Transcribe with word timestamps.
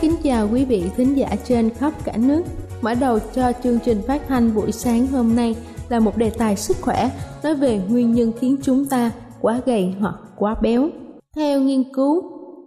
kính 0.00 0.16
chào 0.22 0.48
quý 0.52 0.64
vị 0.64 0.84
thính 0.96 1.16
giả 1.16 1.28
trên 1.44 1.70
khắp 1.70 1.92
cả 2.04 2.12
nước. 2.16 2.42
Mở 2.82 2.94
đầu 2.94 3.18
cho 3.34 3.52
chương 3.62 3.78
trình 3.84 4.02
phát 4.06 4.22
thanh 4.28 4.54
buổi 4.54 4.72
sáng 4.72 5.06
hôm 5.06 5.36
nay 5.36 5.56
là 5.88 6.00
một 6.00 6.16
đề 6.16 6.30
tài 6.30 6.56
sức 6.56 6.76
khỏe 6.80 7.10
nói 7.44 7.54
về 7.54 7.80
nguyên 7.88 8.12
nhân 8.12 8.32
khiến 8.40 8.56
chúng 8.62 8.86
ta 8.86 9.10
quá 9.40 9.60
gầy 9.66 9.94
hoặc 10.00 10.14
quá 10.36 10.54
béo. 10.62 10.88
Theo 11.36 11.60
nghiên 11.60 11.92
cứu, 11.92 12.22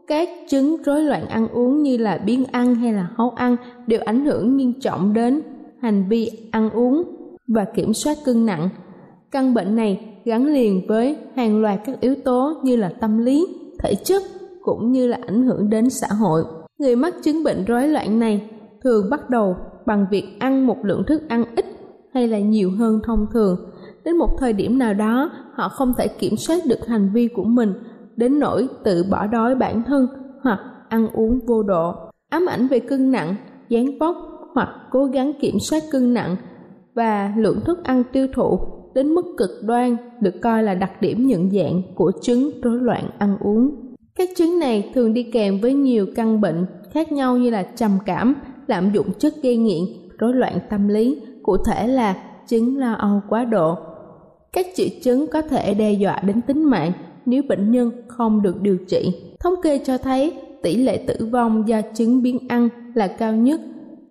các 0.08 0.30
chứng 0.50 0.78
rối 0.84 1.02
loạn 1.02 1.28
ăn 1.28 1.48
uống 1.48 1.84
như 1.84 1.98
là 1.98 2.18
biếng 2.26 2.46
ăn 2.46 2.76
hay 2.76 2.94
là 2.94 3.08
hấu 3.16 3.30
ăn 3.30 3.56
đều 3.88 4.00
ảnh 4.06 4.26
hưởng 4.26 4.58
nghiêm 4.58 4.74
trọng 4.82 5.14
đến 5.14 5.42
hành 5.82 6.10
vi 6.10 6.32
ăn 6.52 6.70
uống 6.70 7.04
và 7.48 7.66
kiểm 7.76 7.94
soát 7.94 8.18
cân 8.26 8.46
nặng. 8.46 8.70
Căn 9.32 9.54
bệnh 9.54 9.76
này 9.76 10.00
gắn 10.26 10.46
liền 10.46 10.88
với 10.88 11.18
hàng 11.36 11.62
loạt 11.62 11.80
các 11.86 12.02
yếu 12.02 12.16
tố 12.26 12.54
như 12.64 12.76
là 12.76 12.90
tâm 13.00 13.18
lý, 13.18 13.48
thể 13.80 13.96
chất 13.96 14.24
cũng 14.62 14.92
như 14.92 15.08
là 15.08 15.18
ảnh 15.28 15.44
hưởng 15.44 15.70
đến 15.70 15.90
xã 15.90 16.08
hội. 16.08 16.44
Người 16.78 16.96
mắc 16.96 17.14
chứng 17.24 17.44
bệnh 17.44 17.66
rối 17.66 17.88
loạn 17.88 18.20
này 18.20 18.50
thường 18.84 19.10
bắt 19.10 19.30
đầu 19.30 19.56
bằng 19.86 20.06
việc 20.12 20.26
ăn 20.40 20.68
một 20.68 20.78
lượng 20.86 21.04
thức 21.08 21.22
ăn 21.30 21.44
ít 21.56 21.66
hay 22.14 22.28
là 22.28 22.40
nhiều 22.40 22.72
hơn 22.78 23.00
thông 23.04 23.26
thường. 23.34 23.72
Đến 24.04 24.18
một 24.18 24.30
thời 24.40 24.54
điểm 24.54 24.78
nào 24.78 24.94
đó, 24.94 25.32
họ 25.54 25.70
không 25.70 25.94
thể 25.98 26.08
kiểm 26.08 26.36
soát 26.38 26.58
được 26.66 26.88
hành 26.88 27.10
vi 27.14 27.28
của 27.28 27.44
mình 27.44 27.74
đến 28.16 28.40
nỗi 28.40 28.68
tự 28.84 29.06
bỏ 29.12 29.28
đói 29.28 29.56
bản 29.56 29.84
thân 29.84 30.08
hoặc 30.42 30.60
ăn 30.90 31.08
uống 31.14 31.40
vô 31.48 31.64
độ. 31.64 31.94
Ám 32.30 32.46
ảnh 32.46 32.68
về 32.68 32.80
cân 32.80 33.12
nặng, 33.12 33.36
dáng 33.70 34.00
vóc 34.00 34.16
hoặc 34.54 34.70
cố 34.92 35.06
gắng 35.06 35.32
kiểm 35.42 35.56
soát 35.60 35.84
cân 35.92 36.14
nặng 36.14 36.36
và 36.94 37.34
lượng 37.38 37.60
thức 37.66 37.84
ăn 37.84 38.04
tiêu 38.12 38.28
thụ 38.36 38.60
đến 38.94 39.14
mức 39.14 39.26
cực 39.38 39.50
đoan 39.64 39.98
được 40.22 40.34
coi 40.42 40.64
là 40.64 40.74
đặc 40.74 41.02
điểm 41.02 41.28
nhận 41.28 41.52
dạng 41.52 41.82
của 41.96 42.12
chứng 42.22 42.52
rối 42.62 42.80
loạn 42.80 43.10
ăn 43.18 43.38
uống. 43.40 43.87
Các 44.18 44.30
chứng 44.36 44.60
này 44.60 44.92
thường 44.94 45.14
đi 45.14 45.24
kèm 45.24 45.60
với 45.62 45.74
nhiều 45.74 46.06
căn 46.16 46.42
bệnh 46.42 46.66
khác 46.92 47.12
nhau 47.12 47.38
như 47.38 47.50
là 47.50 47.64
trầm 47.64 47.92
cảm, 48.06 48.36
lạm 48.68 48.92
dụng 48.94 49.08
chất 49.20 49.34
gây 49.44 49.58
nghiện, 49.58 49.84
rối 50.18 50.34
loạn 50.34 50.60
tâm 50.70 50.88
lý, 50.88 51.22
cụ 51.44 51.58
thể 51.58 51.88
là 51.88 52.16
chứng 52.48 52.78
lo 52.78 52.94
âu 52.94 53.22
quá 53.30 53.46
độ. 53.46 53.78
Các 54.54 54.66
triệu 54.76 54.88
chứng 55.04 55.28
có 55.28 55.42
thể 55.42 55.74
đe 55.74 55.92
dọa 55.92 56.20
đến 56.20 56.42
tính 56.42 56.64
mạng 56.64 56.92
nếu 57.26 57.44
bệnh 57.50 57.72
nhân 57.72 57.92
không 58.08 58.42
được 58.42 58.62
điều 58.62 58.78
trị. 58.88 59.12
Thống 59.40 59.54
kê 59.64 59.78
cho 59.78 59.98
thấy 59.98 60.34
tỷ 60.64 60.76
lệ 60.76 60.98
tử 61.08 61.26
vong 61.32 61.68
do 61.68 61.82
chứng 61.96 62.22
biến 62.22 62.40
ăn 62.50 62.70
là 62.94 63.08
cao 63.08 63.34
nhất 63.34 63.62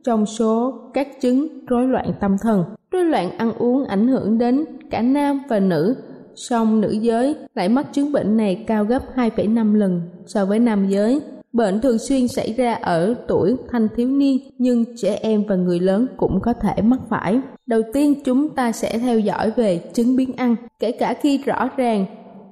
trong 0.05 0.27
số 0.27 0.75
các 0.94 1.21
chứng 1.21 1.67
rối 1.67 1.88
loạn 1.88 2.12
tâm 2.21 2.37
thần. 2.43 2.65
Rối 2.91 3.05
loạn 3.05 3.31
ăn 3.38 3.53
uống 3.53 3.84
ảnh 3.84 4.09
hưởng 4.09 4.38
đến 4.38 4.65
cả 4.91 5.03
nam 5.03 5.41
và 5.49 5.61
nữ 5.61 5.97
song 6.37 6.81
nữ 6.81 6.91
giới 6.91 7.35
lại 7.55 7.69
mắc 7.69 7.87
chứng 7.93 8.13
bệnh 8.13 8.37
này 8.37 8.65
cao 8.67 8.85
gấp 8.85 9.03
2,5 9.17 9.75
lần 9.75 10.01
so 10.27 10.45
với 10.45 10.59
nam 10.59 10.89
giới. 10.89 11.21
Bệnh 11.53 11.81
thường 11.81 11.99
xuyên 11.99 12.29
xảy 12.29 12.53
ra 12.53 12.75
ở 12.75 13.15
tuổi 13.29 13.57
thanh 13.71 13.89
thiếu 13.97 14.09
niên 14.09 14.39
nhưng 14.59 14.85
trẻ 14.97 15.19
em 15.23 15.45
và 15.49 15.57
người 15.57 15.81
lớn 15.81 16.07
cũng 16.17 16.41
có 16.41 16.53
thể 16.53 16.83
mắc 16.83 17.01
phải. 17.09 17.41
Đầu 17.67 17.83
tiên 17.93 18.15
chúng 18.25 18.49
ta 18.49 18.73
sẽ 18.73 18.99
theo 18.99 19.19
dõi 19.19 19.51
về 19.51 19.79
chứng 19.93 20.17
biến 20.17 20.33
ăn, 20.37 20.57
kể 20.81 20.93
cả 20.93 21.15
khi 21.21 21.39
rõ 21.39 21.69
ràng 21.77 22.07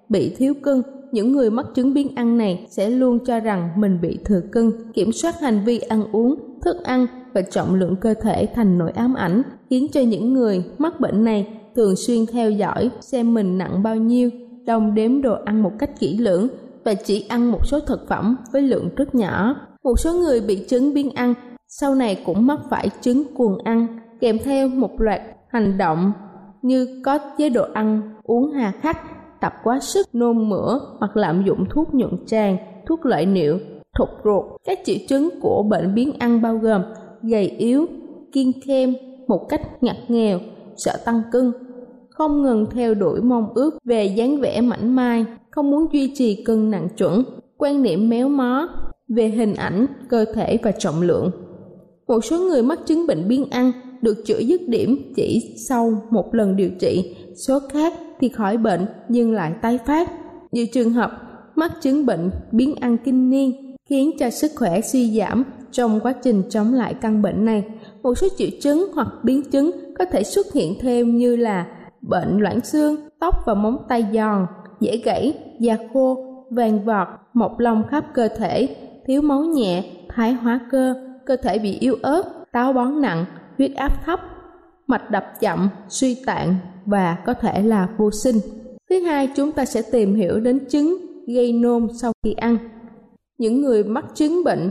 bị 0.09 0.35
thiếu 0.39 0.55
cân 0.63 0.83
những 1.15 1.33
người 1.33 1.51
mắc 1.51 1.67
chứng 1.75 1.95
biến 1.95 2.09
ăn 2.17 2.39
này 2.39 2.67
sẽ 2.69 2.91
luôn 2.91 3.19
cho 3.27 3.41
rằng 3.41 3.71
mình 3.77 3.99
bị 4.03 4.19
thừa 4.25 4.41
cân, 4.53 4.73
kiểm 4.95 5.13
soát 5.13 5.41
hành 5.41 5.61
vi 5.65 5.79
ăn 5.79 6.05
uống, 6.13 6.35
thức 6.65 6.77
ăn 6.85 7.07
và 7.33 7.43
trọng 7.43 7.75
lượng 7.75 7.97
cơ 7.97 8.15
thể 8.15 8.47
thành 8.55 8.79
nỗi 8.79 8.91
ám 8.91 9.15
ảnh, 9.15 9.43
khiến 9.71 9.87
cho 9.93 10.01
những 10.01 10.33
người 10.33 10.65
mắc 10.79 11.01
bệnh 11.01 11.25
này 11.25 11.47
thường 11.77 11.97
xuyên 11.97 12.27
theo 12.33 12.51
dõi 12.51 12.91
xem 13.01 13.35
mình 13.35 13.59
nặng 13.59 13.83
bao 13.83 13.97
nhiêu, 13.97 14.31
đồng 14.67 14.95
đếm 14.95 15.23
đồ 15.23 15.37
ăn 15.45 15.63
một 15.63 15.73
cách 15.79 15.91
kỹ 16.01 16.19
lưỡng 16.19 16.49
và 16.85 16.95
chỉ 16.95 17.27
ăn 17.29 17.53
một 17.53 17.67
số 17.67 17.81
thực 17.81 18.09
phẩm 18.09 18.37
với 18.53 18.63
lượng 18.63 18.89
rất 18.97 19.15
nhỏ. 19.15 19.57
Một 19.85 19.95
số 19.99 20.13
người 20.13 20.41
bị 20.41 20.65
chứng 20.69 20.95
biếng 20.95 21.11
ăn 21.11 21.35
sau 21.69 21.95
này 21.95 22.23
cũng 22.27 22.47
mắc 22.47 22.61
phải 22.71 22.89
chứng 23.01 23.25
cuồng 23.35 23.59
ăn 23.65 23.87
kèm 24.21 24.39
theo 24.45 24.69
một 24.69 24.91
loạt 25.01 25.21
hành 25.49 25.79
động 25.79 26.13
như 26.63 27.03
có 27.05 27.19
chế 27.39 27.49
độ 27.49 27.67
ăn 27.75 28.15
uống 28.23 28.53
hà 28.53 28.73
khắc, 28.81 28.99
tập 29.41 29.53
quá 29.65 29.81
sức, 29.81 30.15
nôn 30.15 30.49
mửa 30.49 30.81
hoặc 30.99 31.17
lạm 31.17 31.45
dụng 31.47 31.65
thuốc 31.71 31.95
nhuận 31.95 32.27
tràng, 32.27 32.57
thuốc 32.87 33.07
lợi 33.07 33.27
niệu, 33.27 33.59
thụt 33.99 34.09
ruột. 34.25 34.45
Các 34.65 34.79
triệu 34.85 34.97
chứng 35.09 35.29
của 35.41 35.63
bệnh 35.63 35.95
biến 35.95 36.13
ăn 36.19 36.43
bao 36.43 36.57
gồm 36.57 36.83
gầy 37.23 37.49
yếu, 37.49 37.87
kiêng 38.33 38.53
khem 38.67 38.95
một 39.27 39.47
cách 39.49 39.83
ngặt 39.83 39.97
nghèo, 40.09 40.39
sợ 40.77 40.93
tăng 41.05 41.23
cân, 41.33 41.53
không 42.15 42.43
ngừng 42.43 42.67
theo 42.71 42.95
đuổi 42.95 43.21
mong 43.21 43.49
ước 43.55 43.79
về 43.85 44.05
dáng 44.05 44.41
vẻ 44.41 44.61
mảnh 44.61 44.97
mai, 44.97 45.25
không 45.51 45.71
muốn 45.71 45.87
duy 45.93 46.13
trì 46.15 46.45
cân 46.45 46.71
nặng 46.71 46.89
chuẩn, 46.97 47.25
quan 47.59 47.83
niệm 47.83 48.09
méo 48.09 48.29
mó 48.29 48.69
về 49.09 49.29
hình 49.29 49.55
ảnh, 49.55 49.87
cơ 50.09 50.25
thể 50.35 50.59
và 50.63 50.73
trọng 50.73 51.03
lượng. 51.03 51.31
Một 52.07 52.25
số 52.25 52.39
người 52.39 52.63
mắc 52.63 52.79
chứng 52.87 53.07
bệnh 53.07 53.29
biếng 53.29 53.51
ăn 53.51 53.73
được 54.03 54.25
chữa 54.27 54.39
dứt 54.39 54.61
điểm 54.69 55.13
chỉ 55.17 55.55
sau 55.69 56.03
một 56.11 56.35
lần 56.35 56.57
điều 56.57 56.71
trị, 56.79 57.17
số 57.47 57.59
khác 57.73 57.93
thì 58.21 58.29
khỏi 58.29 58.57
bệnh 58.57 58.87
nhưng 59.09 59.33
lại 59.33 59.53
tái 59.63 59.79
phát. 59.87 60.11
Nhiều 60.53 60.67
trường 60.73 60.91
hợp 60.91 61.11
mắc 61.55 61.73
chứng 61.81 62.07
bệnh 62.07 62.31
biến 62.53 62.75
ăn 62.81 62.97
kinh 63.05 63.31
niên 63.31 63.77
khiến 63.89 64.11
cho 64.19 64.31
sức 64.31 64.51
khỏe 64.57 64.81
suy 64.81 65.19
giảm 65.19 65.45
trong 65.73 66.01
quá 66.01 66.13
trình 66.13 66.43
chống 66.51 66.73
lại 66.73 66.95
căn 66.95 67.23
bệnh 67.23 67.45
này. 67.45 67.65
Một 68.03 68.15
số 68.15 68.27
triệu 68.37 68.49
chứng 68.61 68.87
hoặc 68.95 69.09
biến 69.23 69.43
chứng 69.51 69.71
có 69.99 70.05
thể 70.05 70.23
xuất 70.23 70.53
hiện 70.53 70.75
thêm 70.81 71.17
như 71.17 71.37
là 71.37 71.67
bệnh 72.09 72.39
loãng 72.39 72.61
xương, 72.61 72.97
tóc 73.21 73.35
và 73.47 73.55
móng 73.55 73.77
tay 73.89 74.07
giòn, 74.13 74.47
dễ 74.81 74.97
gãy, 74.97 75.35
da 75.61 75.77
khô, 75.93 76.17
vàng 76.51 76.85
vọt, 76.85 77.09
mọc 77.33 77.59
lông 77.59 77.83
khắp 77.91 78.05
cơ 78.15 78.29
thể, 78.29 78.77
thiếu 79.07 79.23
máu 79.23 79.41
nhẹ, 79.45 79.85
thái 80.09 80.33
hóa 80.33 80.61
cơ, 80.71 80.95
cơ 81.27 81.37
thể 81.37 81.59
bị 81.59 81.79
yếu 81.81 81.97
ớt, 82.03 82.23
táo 82.53 82.73
bón 82.73 83.01
nặng, 83.01 83.25
huyết 83.59 83.75
áp 83.75 84.05
thấp, 84.05 84.21
mạch 84.87 85.11
đập 85.11 85.25
chậm, 85.41 85.69
suy 85.89 86.23
tạng 86.27 86.55
và 86.87 87.17
có 87.27 87.35
thể 87.35 87.63
là 87.63 87.89
vô 87.97 88.11
sinh. 88.11 88.37
Thứ 88.91 89.01
hai, 89.01 89.29
chúng 89.37 89.53
ta 89.53 89.65
sẽ 89.65 89.83
tìm 89.93 90.15
hiểu 90.15 90.41
đến 90.41 90.61
chứng 90.69 90.97
gây 91.27 91.53
nôn 91.53 91.89
sau 92.01 92.13
khi 92.25 92.33
ăn. 92.33 92.59
Những 93.39 93.61
người 93.61 93.85
mắc 93.85 94.05
chứng 94.15 94.45
bệnh 94.45 94.71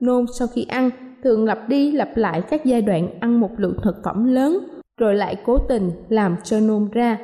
nôn 0.00 0.26
sau 0.38 0.48
khi 0.54 0.64
ăn 0.68 0.90
thường 1.24 1.44
lặp 1.44 1.68
đi 1.68 1.92
lặp 1.92 2.16
lại 2.16 2.42
các 2.50 2.64
giai 2.64 2.82
đoạn 2.82 3.20
ăn 3.20 3.40
một 3.40 3.50
lượng 3.56 3.76
thực 3.82 3.96
phẩm 4.04 4.24
lớn 4.24 4.58
rồi 5.00 5.14
lại 5.14 5.36
cố 5.44 5.58
tình 5.58 5.90
làm 6.08 6.36
cho 6.44 6.60
nôn 6.60 6.88
ra. 6.92 7.18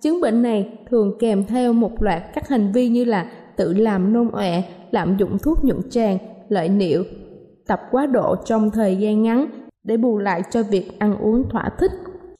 Chứng 0.00 0.20
bệnh 0.20 0.42
này 0.42 0.78
thường 0.90 1.18
kèm 1.18 1.44
theo 1.44 1.72
một 1.72 2.02
loạt 2.02 2.22
các 2.34 2.48
hành 2.48 2.72
vi 2.72 2.88
như 2.88 3.04
là 3.04 3.30
tự 3.56 3.72
làm 3.72 4.12
nôn 4.12 4.30
ọe, 4.30 4.62
lạm 4.90 5.16
dụng 5.16 5.38
thuốc 5.38 5.64
nhuận 5.64 5.90
tràng, 5.90 6.18
lợi 6.48 6.68
niệu, 6.68 7.04
tập 7.66 7.80
quá 7.90 8.06
độ 8.06 8.36
trong 8.44 8.70
thời 8.70 8.96
gian 8.96 9.22
ngắn 9.22 9.46
để 9.84 9.96
bù 9.96 10.18
lại 10.18 10.42
cho 10.50 10.62
việc 10.62 10.98
ăn 10.98 11.16
uống 11.18 11.48
thỏa 11.48 11.70
thích. 11.78 11.90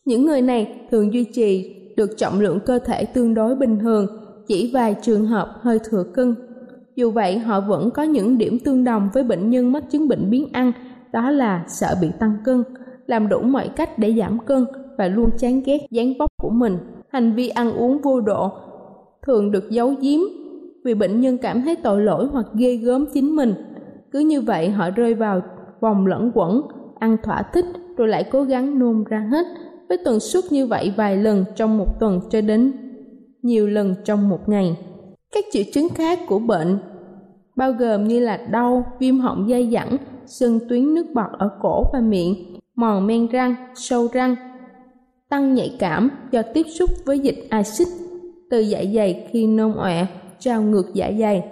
Những 0.04 0.26
người 0.26 0.42
này 0.42 0.80
thường 0.90 1.12
duy 1.12 1.24
trì 1.24 1.74
được 1.96 2.10
trọng 2.16 2.40
lượng 2.40 2.60
cơ 2.66 2.78
thể 2.78 3.04
tương 3.04 3.34
đối 3.34 3.56
bình 3.56 3.78
thường, 3.78 4.06
chỉ 4.46 4.70
vài 4.74 4.94
trường 5.02 5.26
hợp 5.26 5.58
hơi 5.60 5.78
thừa 5.90 6.04
cân. 6.14 6.34
Dù 6.96 7.10
vậy, 7.10 7.38
họ 7.38 7.60
vẫn 7.60 7.90
có 7.90 8.02
những 8.02 8.38
điểm 8.38 8.58
tương 8.64 8.84
đồng 8.84 9.08
với 9.14 9.24
bệnh 9.24 9.50
nhân 9.50 9.72
mắc 9.72 9.84
chứng 9.90 10.08
bệnh 10.08 10.30
biến 10.30 10.46
ăn, 10.52 10.72
đó 11.12 11.30
là 11.30 11.64
sợ 11.68 11.94
bị 12.00 12.08
tăng 12.18 12.36
cân 12.44 12.64
làm 13.08 13.28
đủ 13.28 13.40
mọi 13.40 13.68
cách 13.76 13.98
để 13.98 14.14
giảm 14.18 14.38
cân 14.38 14.66
và 14.98 15.08
luôn 15.08 15.30
chán 15.38 15.62
ghét 15.66 15.78
dáng 15.90 16.12
vóc 16.18 16.30
của 16.42 16.50
mình. 16.50 16.78
Hành 17.08 17.34
vi 17.34 17.48
ăn 17.48 17.72
uống 17.72 18.00
vô 18.02 18.20
độ 18.20 18.50
thường 19.26 19.50
được 19.50 19.70
giấu 19.70 19.94
giếm 20.00 20.20
vì 20.84 20.94
bệnh 20.94 21.20
nhân 21.20 21.38
cảm 21.38 21.62
thấy 21.62 21.76
tội 21.76 22.02
lỗi 22.02 22.26
hoặc 22.32 22.46
ghê 22.54 22.76
gớm 22.76 23.06
chính 23.14 23.36
mình. 23.36 23.54
Cứ 24.10 24.18
như 24.18 24.40
vậy, 24.40 24.70
họ 24.70 24.90
rơi 24.90 25.14
vào 25.14 25.40
vòng 25.80 26.06
lẫn 26.06 26.30
quẩn, 26.34 26.62
ăn 26.98 27.16
thỏa 27.22 27.42
thích 27.52 27.64
rồi 27.96 28.08
lại 28.08 28.24
cố 28.30 28.42
gắng 28.42 28.78
nôn 28.78 29.04
ra 29.04 29.28
hết. 29.30 29.46
Với 29.88 29.98
tần 30.04 30.20
suất 30.20 30.44
như 30.50 30.66
vậy 30.66 30.92
vài 30.96 31.16
lần 31.16 31.44
trong 31.56 31.78
một 31.78 32.00
tuần 32.00 32.20
cho 32.30 32.40
đến 32.40 32.72
nhiều 33.42 33.66
lần 33.66 33.94
trong 34.04 34.28
một 34.28 34.48
ngày. 34.48 34.76
Các 35.34 35.44
triệu 35.52 35.64
chứng 35.72 35.88
khác 35.88 36.18
của 36.28 36.38
bệnh 36.38 36.78
bao 37.56 37.72
gồm 37.72 38.08
như 38.08 38.20
là 38.20 38.36
đau, 38.50 38.84
viêm 39.00 39.18
họng 39.18 39.48
dai 39.50 39.70
dẳng, 39.72 39.96
sưng 40.26 40.58
tuyến 40.68 40.94
nước 40.94 41.06
bọt 41.14 41.30
ở 41.38 41.50
cổ 41.62 41.84
và 41.92 42.00
miệng 42.00 42.34
mòn 42.78 43.06
men 43.06 43.26
răng, 43.26 43.54
sâu 43.74 44.08
răng, 44.12 44.36
tăng 45.28 45.54
nhạy 45.54 45.76
cảm 45.78 46.10
do 46.30 46.42
tiếp 46.54 46.66
xúc 46.78 46.90
với 47.04 47.18
dịch 47.18 47.46
axit 47.50 47.88
từ 48.50 48.60
dạ 48.60 48.82
dày 48.94 49.28
khi 49.30 49.46
nôn 49.46 49.72
ọe 49.72 50.06
trào 50.38 50.62
ngược 50.62 50.94
dạ 50.94 51.10
dày. 51.18 51.44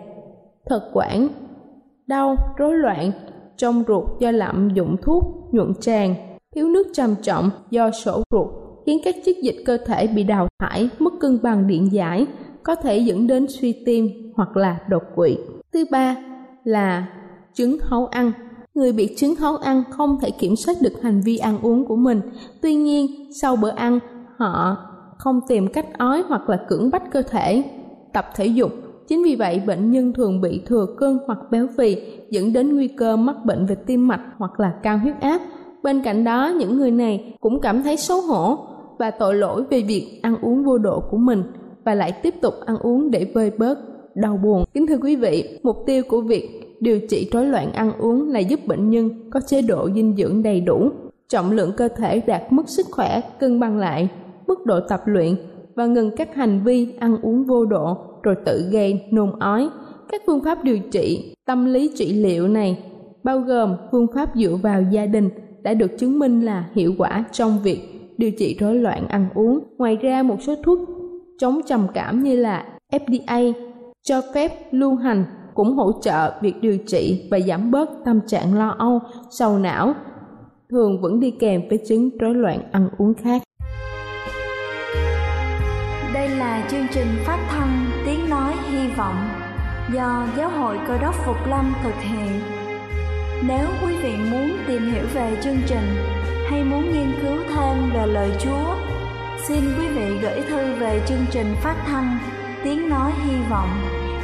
Thực 0.71 0.83
quản, 0.93 1.29
đau, 2.07 2.37
rối 2.57 2.75
loạn, 2.75 3.11
trong 3.57 3.85
ruột 3.89 4.05
do 4.21 4.31
lạm 4.31 4.71
dụng 4.75 4.97
thuốc 5.03 5.25
nhuận 5.53 5.75
tràng, 5.81 6.15
thiếu 6.55 6.69
nước 6.69 6.87
trầm 6.95 7.15
trọng 7.23 7.51
do 7.71 7.91
sổ 7.91 8.23
ruột 8.31 8.49
khiến 8.87 8.99
các 9.05 9.15
chất 9.25 9.37
dịch 9.43 9.57
cơ 9.67 9.77
thể 9.87 10.07
bị 10.07 10.23
đào 10.23 10.49
thải 10.59 10.89
mất 10.99 11.13
cân 11.21 11.39
bằng 11.43 11.67
điện 11.67 11.93
giải, 11.93 12.27
có 12.63 12.75
thể 12.75 12.99
dẫn 12.99 13.27
đến 13.27 13.47
suy 13.49 13.83
tim 13.87 14.33
hoặc 14.37 14.57
là 14.57 14.79
đột 14.89 15.03
quỵ. 15.15 15.39
Thứ 15.73 15.85
ba 15.91 16.17
là 16.65 17.09
chứng 17.55 17.79
hấu 17.81 18.07
ăn 18.07 18.33
người 18.77 18.93
bị 18.93 19.15
chứng 19.17 19.35
háu 19.35 19.57
ăn 19.57 19.83
không 19.91 20.19
thể 20.21 20.31
kiểm 20.31 20.57
soát 20.57 20.77
được 20.83 21.03
hành 21.03 21.21
vi 21.21 21.37
ăn 21.37 21.59
uống 21.63 21.85
của 21.85 21.97
mình. 21.97 22.21
Tuy 22.63 22.75
nhiên, 22.75 23.07
sau 23.43 23.57
bữa 23.57 23.71
ăn, 23.71 23.99
họ 24.37 24.77
không 25.19 25.41
tìm 25.49 25.69
cách 25.73 25.99
ói 25.99 26.23
hoặc 26.29 26.49
là 26.49 26.57
cưỡng 26.69 26.91
bách 26.91 27.11
cơ 27.11 27.23
thể, 27.23 27.63
tập 28.13 28.27
thể 28.37 28.47
dục. 28.47 28.71
Chính 29.09 29.23
vì 29.25 29.37
vậy, 29.37 29.63
bệnh 29.67 29.91
nhân 29.91 30.13
thường 30.13 30.41
bị 30.41 30.61
thừa 30.67 30.87
cân 30.99 31.19
hoặc 31.27 31.39
béo 31.51 31.67
phì, 31.79 31.97
dẫn 32.31 32.53
đến 32.53 32.75
nguy 32.75 32.89
cơ 32.89 33.17
mắc 33.17 33.37
bệnh 33.45 33.67
về 33.67 33.75
tim 33.87 34.09
mạch 34.09 34.21
hoặc 34.39 34.61
là 34.61 34.75
cao 34.83 34.99
huyết 34.99 35.21
áp. 35.21 35.41
Bên 35.83 36.03
cạnh 36.03 36.25
đó, 36.25 36.53
những 36.59 36.77
người 36.77 36.91
này 36.91 37.35
cũng 37.41 37.61
cảm 37.61 37.83
thấy 37.83 37.97
xấu 37.97 38.21
hổ 38.21 38.59
và 38.99 39.11
tội 39.11 39.35
lỗi 39.35 39.65
về 39.71 39.81
việc 39.81 40.21
ăn 40.23 40.37
uống 40.43 40.65
vô 40.65 40.79
độ 40.79 41.03
của 41.11 41.17
mình 41.17 41.43
và 41.85 41.95
lại 41.95 42.13
tiếp 42.23 42.35
tục 42.41 42.55
ăn 42.67 42.77
uống 42.79 43.11
để 43.11 43.31
vơi 43.35 43.51
bớt 43.59 43.79
đau 44.15 44.37
buồn. 44.37 44.65
Kính 44.75 44.87
thưa 44.87 44.99
quý 45.03 45.17
vị, 45.17 45.61
mục 45.63 45.77
tiêu 45.87 46.03
của 46.09 46.21
việc 46.21 46.66
điều 46.81 47.01
trị 47.09 47.29
rối 47.33 47.47
loạn 47.47 47.73
ăn 47.73 47.93
uống 47.99 48.29
là 48.29 48.41
giúp 48.41 48.61
bệnh 48.67 48.91
nhân 48.91 49.31
có 49.31 49.41
chế 49.47 49.63
độ 49.63 49.91
dinh 49.95 50.17
dưỡng 50.17 50.43
đầy 50.43 50.61
đủ, 50.61 50.91
trọng 51.29 51.51
lượng 51.51 51.73
cơ 51.77 51.89
thể 51.89 52.21
đạt 52.27 52.43
mức 52.53 52.69
sức 52.69 52.87
khỏe 52.91 53.21
cân 53.41 53.61
bằng 53.61 53.79
lại, 53.79 54.09
mức 54.47 54.67
độ 54.67 54.81
tập 54.81 55.01
luyện 55.07 55.37
và 55.75 55.87
ngừng 55.87 56.11
các 56.17 56.35
hành 56.35 56.61
vi 56.65 56.95
ăn 56.99 57.17
uống 57.23 57.45
vô 57.45 57.65
độ 57.65 57.97
rồi 58.23 58.35
tự 58.45 58.69
gây 58.71 59.03
nôn 59.11 59.39
ói. 59.39 59.69
Các 60.11 60.23
phương 60.27 60.45
pháp 60.45 60.65
điều 60.65 60.79
trị 60.79 61.35
tâm 61.45 61.65
lý 61.65 61.91
trị 61.97 62.13
liệu 62.13 62.49
này 62.49 62.79
bao 63.23 63.41
gồm 63.41 63.77
phương 63.91 64.07
pháp 64.15 64.31
dựa 64.35 64.57
vào 64.63 64.83
gia 64.91 65.07
đình 65.07 65.31
đã 65.63 65.75
được 65.75 65.99
chứng 65.99 66.19
minh 66.19 66.41
là 66.41 66.69
hiệu 66.75 66.95
quả 66.99 67.25
trong 67.33 67.59
việc 67.63 67.79
điều 68.19 68.31
trị 68.31 68.57
rối 68.61 68.75
loạn 68.75 69.07
ăn 69.09 69.27
uống. 69.35 69.59
Ngoài 69.79 69.97
ra 69.97 70.23
một 70.23 70.43
số 70.43 70.55
thuốc 70.63 70.79
chống 71.39 71.61
trầm 71.67 71.87
cảm 71.95 72.23
như 72.23 72.37
là 72.37 72.67
FDA 72.93 73.53
cho 74.03 74.21
phép 74.35 74.53
lưu 74.71 74.95
hành 74.95 75.25
cũng 75.57 75.77
hỗ 75.77 75.93
trợ 76.03 76.33
việc 76.41 76.55
điều 76.61 76.79
trị 76.87 77.29
và 77.31 77.41
giảm 77.41 77.71
bớt 77.71 77.91
tâm 78.05 78.21
trạng 78.27 78.55
lo 78.55 78.75
âu, 78.79 79.01
sầu 79.31 79.59
não, 79.59 79.95
thường 80.71 81.01
vẫn 81.01 81.21
đi 81.21 81.31
kèm 81.31 81.63
với 81.69 81.79
chứng 81.89 82.11
rối 82.19 82.35
loạn 82.35 82.59
ăn 82.73 82.89
uống 82.99 83.15
khác. 83.15 83.43
Đây 86.15 86.29
là 86.29 86.67
chương 86.71 86.87
trình 86.93 87.07
phát 87.27 87.47
thanh 87.49 87.87
Tiếng 88.07 88.31
Nói 88.31 88.53
Hy 88.71 88.89
Vọng 88.97 89.29
do 89.95 90.27
Giáo 90.37 90.51
hội 90.51 90.79
Cơ 90.89 90.99
đốc 90.99 91.15
Phục 91.27 91.37
Lâm 91.49 91.75
thực 91.83 91.95
hiện. 92.01 92.41
Nếu 93.49 93.67
quý 93.83 93.97
vị 94.03 94.15
muốn 94.31 94.51
tìm 94.67 94.83
hiểu 94.93 95.05
về 95.15 95.37
chương 95.43 95.59
trình 95.67 95.89
hay 96.51 96.65
muốn 96.65 96.83
nghiên 96.83 97.13
cứu 97.23 97.37
thêm 97.49 97.91
về 97.95 98.07
lời 98.07 98.31
Chúa, 98.39 98.75
xin 99.49 99.61
quý 99.79 99.89
vị 99.89 100.19
gửi 100.23 100.41
thư 100.49 100.75
về 100.81 101.03
chương 101.07 101.27
trình 101.31 101.47
phát 101.63 101.77
thanh 101.87 102.19
Tiếng 102.65 102.89
Nói 102.89 103.13
Hy 103.25 103.37
Vọng 103.51 103.96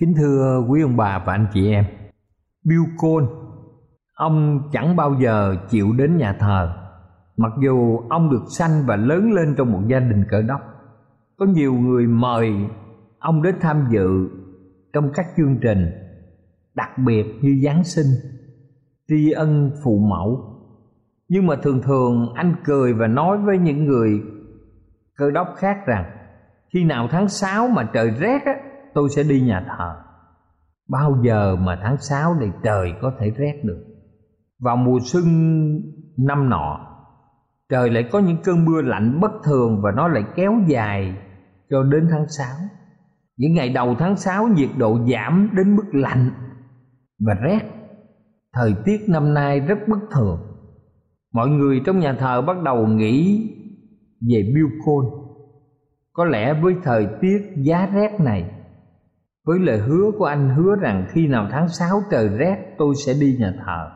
Kính 0.00 0.14
thưa 0.14 0.64
quý 0.68 0.82
ông 0.82 0.96
bà 0.96 1.22
và 1.26 1.32
anh 1.32 1.46
chị 1.54 1.70
em, 1.70 1.84
Bill 2.64 2.82
Cole, 2.98 3.26
ông 4.14 4.62
chẳng 4.72 4.96
bao 4.96 5.14
giờ 5.20 5.56
chịu 5.70 5.92
đến 5.92 6.16
nhà 6.16 6.32
thờ, 6.32 6.72
mặc 7.36 7.52
dù 7.62 7.98
ông 8.10 8.30
được 8.30 8.42
sanh 8.58 8.70
và 8.86 8.96
lớn 8.96 9.32
lên 9.32 9.54
trong 9.58 9.72
một 9.72 9.80
gia 9.86 10.00
đình 10.00 10.24
cỡ 10.30 10.42
đốc. 10.42 10.60
Có 11.36 11.46
nhiều 11.46 11.74
người 11.74 12.06
mời 12.06 12.52
ông 13.18 13.42
đến 13.42 13.54
tham 13.60 13.86
dự 13.90 14.28
trong 14.92 15.10
các 15.14 15.26
chương 15.36 15.58
trình 15.62 15.90
đặc 16.74 16.98
biệt 16.98 17.24
như 17.42 17.60
Giáng 17.64 17.84
sinh, 17.84 18.06
tri 19.08 19.30
ân 19.30 19.70
phụ 19.84 19.98
mẫu. 19.98 20.40
Nhưng 21.28 21.46
mà 21.46 21.56
thường 21.62 21.82
thường 21.82 22.32
anh 22.34 22.54
cười 22.64 22.92
và 22.92 23.06
nói 23.06 23.38
với 23.38 23.58
những 23.58 23.84
người 23.84 24.22
cơ 25.16 25.30
đốc 25.30 25.48
khác 25.56 25.86
rằng 25.86 26.04
khi 26.72 26.84
nào 26.84 27.08
tháng 27.10 27.28
6 27.28 27.68
mà 27.68 27.90
trời 27.92 28.10
rét 28.10 28.42
á, 28.44 28.54
tôi 28.94 29.08
sẽ 29.10 29.22
đi 29.22 29.40
nhà 29.40 29.66
thờ. 29.68 29.96
Bao 30.88 31.16
giờ 31.22 31.56
mà 31.56 31.80
tháng 31.82 31.96
6 31.96 32.34
này 32.34 32.50
trời 32.62 32.92
có 33.02 33.12
thể 33.18 33.30
rét 33.30 33.60
được. 33.64 33.84
Vào 34.58 34.76
mùa 34.76 34.98
xuân 35.02 35.24
năm 36.18 36.48
nọ, 36.48 36.80
trời 37.68 37.90
lại 37.90 38.08
có 38.12 38.18
những 38.18 38.36
cơn 38.44 38.64
mưa 38.64 38.82
lạnh 38.82 39.20
bất 39.20 39.32
thường 39.44 39.80
và 39.82 39.90
nó 39.96 40.08
lại 40.08 40.24
kéo 40.36 40.52
dài 40.66 41.16
cho 41.70 41.82
đến 41.82 42.08
tháng 42.10 42.28
6 42.28 42.46
những 43.40 43.52
ngày 43.52 43.68
đầu 43.68 43.94
tháng 43.98 44.16
6 44.16 44.48
nhiệt 44.48 44.68
độ 44.78 44.98
giảm 45.12 45.50
đến 45.56 45.76
mức 45.76 45.84
lạnh 45.92 46.30
và 47.26 47.34
rét. 47.34 47.60
Thời 48.52 48.74
tiết 48.84 49.00
năm 49.08 49.34
nay 49.34 49.60
rất 49.60 49.78
bất 49.88 49.98
thường. 50.14 50.40
Mọi 51.34 51.48
người 51.48 51.80
trong 51.86 51.98
nhà 51.98 52.16
thờ 52.18 52.42
bắt 52.42 52.62
đầu 52.62 52.86
nghĩ 52.86 53.48
về 54.30 54.52
Bill 54.54 54.68
côn. 54.84 55.04
có 56.12 56.24
lẽ 56.24 56.54
với 56.62 56.74
thời 56.82 57.08
tiết 57.20 57.52
giá 57.56 57.86
rét 57.86 58.20
này 58.20 58.50
với 59.46 59.58
lời 59.58 59.78
hứa 59.78 60.10
của 60.18 60.24
anh 60.24 60.54
hứa 60.56 60.76
rằng 60.80 61.06
khi 61.10 61.26
nào 61.26 61.48
tháng 61.50 61.68
6 61.68 62.02
trời 62.10 62.28
rét, 62.28 62.74
tôi 62.78 62.94
sẽ 63.06 63.12
đi 63.20 63.36
nhà 63.40 63.54
thờ. 63.66 63.90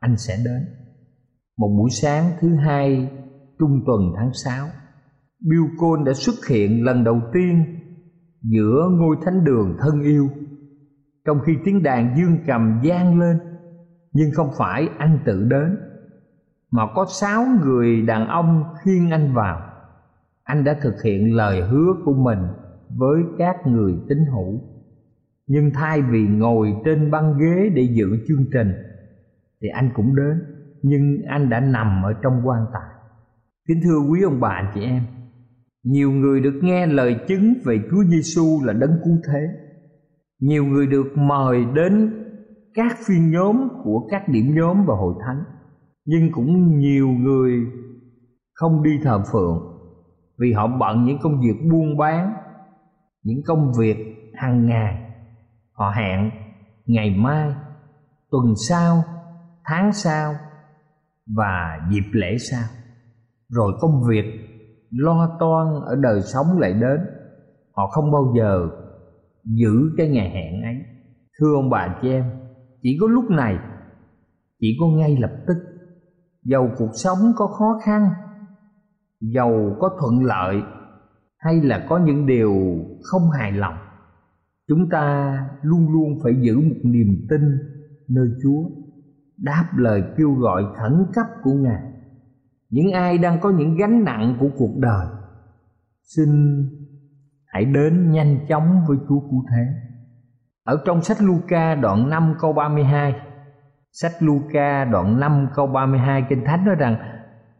Anh 0.00 0.16
sẽ 0.16 0.34
đến. 0.44 0.62
Một 1.58 1.68
buổi 1.78 1.90
sáng 1.90 2.24
thứ 2.40 2.54
hai, 2.54 3.10
trung 3.58 3.80
tuần 3.86 4.00
tháng 4.16 4.30
6 4.32 4.66
Bill 5.48 5.64
Cole 5.78 6.02
đã 6.06 6.12
xuất 6.12 6.34
hiện 6.48 6.84
lần 6.84 7.04
đầu 7.04 7.20
tiên 7.32 7.64
giữa 8.42 8.88
ngôi 8.90 9.16
thánh 9.24 9.44
đường 9.44 9.76
thân 9.80 10.02
yêu. 10.02 10.28
Trong 11.26 11.40
khi 11.46 11.52
tiếng 11.64 11.82
đàn 11.82 12.16
dương 12.16 12.38
cầm 12.46 12.80
vang 12.84 13.20
lên, 13.20 13.38
nhưng 14.12 14.30
không 14.34 14.50
phải 14.58 14.88
anh 14.98 15.18
tự 15.26 15.44
đến, 15.44 15.76
mà 16.70 16.82
có 16.94 17.06
sáu 17.08 17.44
người 17.64 18.02
đàn 18.02 18.28
ông 18.28 18.64
khiêng 18.84 19.10
anh 19.10 19.34
vào. 19.34 19.60
Anh 20.44 20.64
đã 20.64 20.76
thực 20.82 21.02
hiện 21.04 21.36
lời 21.36 21.62
hứa 21.62 21.92
của 22.04 22.14
mình 22.14 22.38
với 22.96 23.22
các 23.38 23.56
người 23.66 23.94
tín 24.08 24.18
hữu 24.32 24.60
nhưng 25.46 25.70
thay 25.74 26.02
vì 26.02 26.26
ngồi 26.26 26.74
trên 26.84 27.10
băng 27.10 27.38
ghế 27.38 27.70
để 27.74 27.82
dự 27.82 28.06
chương 28.28 28.44
trình, 28.52 28.72
thì 29.60 29.68
anh 29.68 29.90
cũng 29.94 30.16
đến. 30.16 30.42
Nhưng 30.82 31.22
anh 31.28 31.50
đã 31.50 31.60
nằm 31.60 32.02
ở 32.02 32.12
trong 32.22 32.40
quan 32.44 32.66
tài. 32.72 32.90
Kính 33.68 33.80
thưa 33.84 33.98
quý 34.10 34.22
ông 34.22 34.40
bà, 34.40 34.48
anh 34.48 34.70
chị 34.74 34.82
em, 34.82 35.02
nhiều 35.84 36.10
người 36.10 36.40
được 36.40 36.60
nghe 36.62 36.86
lời 36.86 37.16
chứng 37.28 37.54
về 37.64 37.78
Chúa 37.90 38.04
Giêsu 38.04 38.64
là 38.64 38.72
đấng 38.72 38.98
cứu 39.04 39.16
thế. 39.28 39.48
Nhiều 40.40 40.64
người 40.64 40.86
được 40.86 41.06
mời 41.16 41.64
đến 41.74 42.10
các 42.74 42.96
phiên 43.06 43.30
nhóm 43.30 43.68
của 43.84 44.06
các 44.10 44.28
điểm 44.28 44.54
nhóm 44.54 44.84
và 44.86 44.94
hội 44.94 45.14
thánh. 45.26 45.44
Nhưng 46.04 46.32
cũng 46.32 46.78
nhiều 46.78 47.08
người 47.08 47.66
không 48.54 48.82
đi 48.82 48.90
thờ 49.02 49.22
phượng 49.32 49.74
vì 50.38 50.52
họ 50.52 50.66
bận 50.66 51.04
những 51.04 51.18
công 51.22 51.40
việc 51.40 51.70
buôn 51.70 51.96
bán, 51.96 52.32
những 53.22 53.42
công 53.46 53.72
việc 53.78 53.96
hàng 54.34 54.66
ngày 54.66 55.03
họ 55.74 55.92
hẹn, 55.96 56.30
ngày 56.86 57.10
mai, 57.10 57.54
tuần 58.30 58.54
sau, 58.68 59.04
tháng 59.64 59.92
sau 59.92 60.34
và 61.26 61.78
dịp 61.90 62.10
lễ 62.12 62.36
sau. 62.38 62.64
Rồi 63.48 63.72
công 63.80 64.02
việc 64.08 64.24
lo 64.90 65.36
toan 65.40 65.66
ở 65.86 65.96
đời 65.96 66.20
sống 66.22 66.58
lại 66.58 66.72
đến. 66.72 67.00
Họ 67.72 67.86
không 67.86 68.12
bao 68.12 68.34
giờ 68.36 68.68
giữ 69.44 69.92
cái 69.96 70.08
ngày 70.08 70.30
hẹn 70.30 70.62
ấy. 70.62 70.76
Thưa 71.38 71.54
ông 71.54 71.70
bà 71.70 71.98
chị 72.02 72.08
em, 72.08 72.24
chỉ 72.82 72.98
có 73.00 73.06
lúc 73.06 73.30
này, 73.30 73.58
chỉ 74.60 74.76
có 74.80 74.86
ngay 74.86 75.16
lập 75.20 75.32
tức. 75.46 75.54
Dầu 76.42 76.70
cuộc 76.78 76.90
sống 76.94 77.18
có 77.36 77.46
khó 77.46 77.78
khăn 77.84 78.10
dầu 79.20 79.76
có 79.80 79.90
thuận 80.00 80.24
lợi, 80.24 80.62
hay 81.38 81.60
là 81.60 81.86
có 81.88 81.98
những 81.98 82.26
điều 82.26 82.54
không 83.02 83.30
hài 83.30 83.52
lòng 83.52 83.74
chúng 84.68 84.88
ta 84.88 85.38
luôn 85.62 85.92
luôn 85.92 86.20
phải 86.22 86.34
giữ 86.40 86.60
một 86.60 86.80
niềm 86.82 87.26
tin 87.28 87.58
nơi 88.08 88.28
chúa 88.42 88.70
đáp 89.36 89.64
lời 89.76 90.02
kêu 90.16 90.32
gọi 90.32 90.62
khẩn 90.76 91.06
cấp 91.14 91.26
của 91.42 91.52
ngài 91.52 91.82
những 92.70 92.92
ai 92.92 93.18
đang 93.18 93.40
có 93.40 93.50
những 93.50 93.76
gánh 93.76 94.04
nặng 94.04 94.36
của 94.40 94.48
cuộc 94.58 94.78
đời 94.78 95.06
xin 96.02 96.28
hãy 97.54 97.64
đến 97.64 98.10
nhanh 98.10 98.38
chóng 98.48 98.84
với 98.88 98.96
Chúa 99.08 99.20
Cứu 99.20 99.44
Thế. 99.50 99.66
Ở 100.64 100.82
trong 100.84 101.02
sách 101.02 101.16
Luca 101.20 101.74
đoạn 101.74 102.10
5 102.10 102.34
câu 102.40 102.52
32, 102.52 103.14
sách 103.92 104.12
Luca 104.20 104.84
đoạn 104.84 105.20
5 105.20 105.48
câu 105.54 105.66
32 105.66 106.24
Kinh 106.28 106.44
Thánh 106.44 106.64
nói 106.64 106.74
rằng 106.74 106.96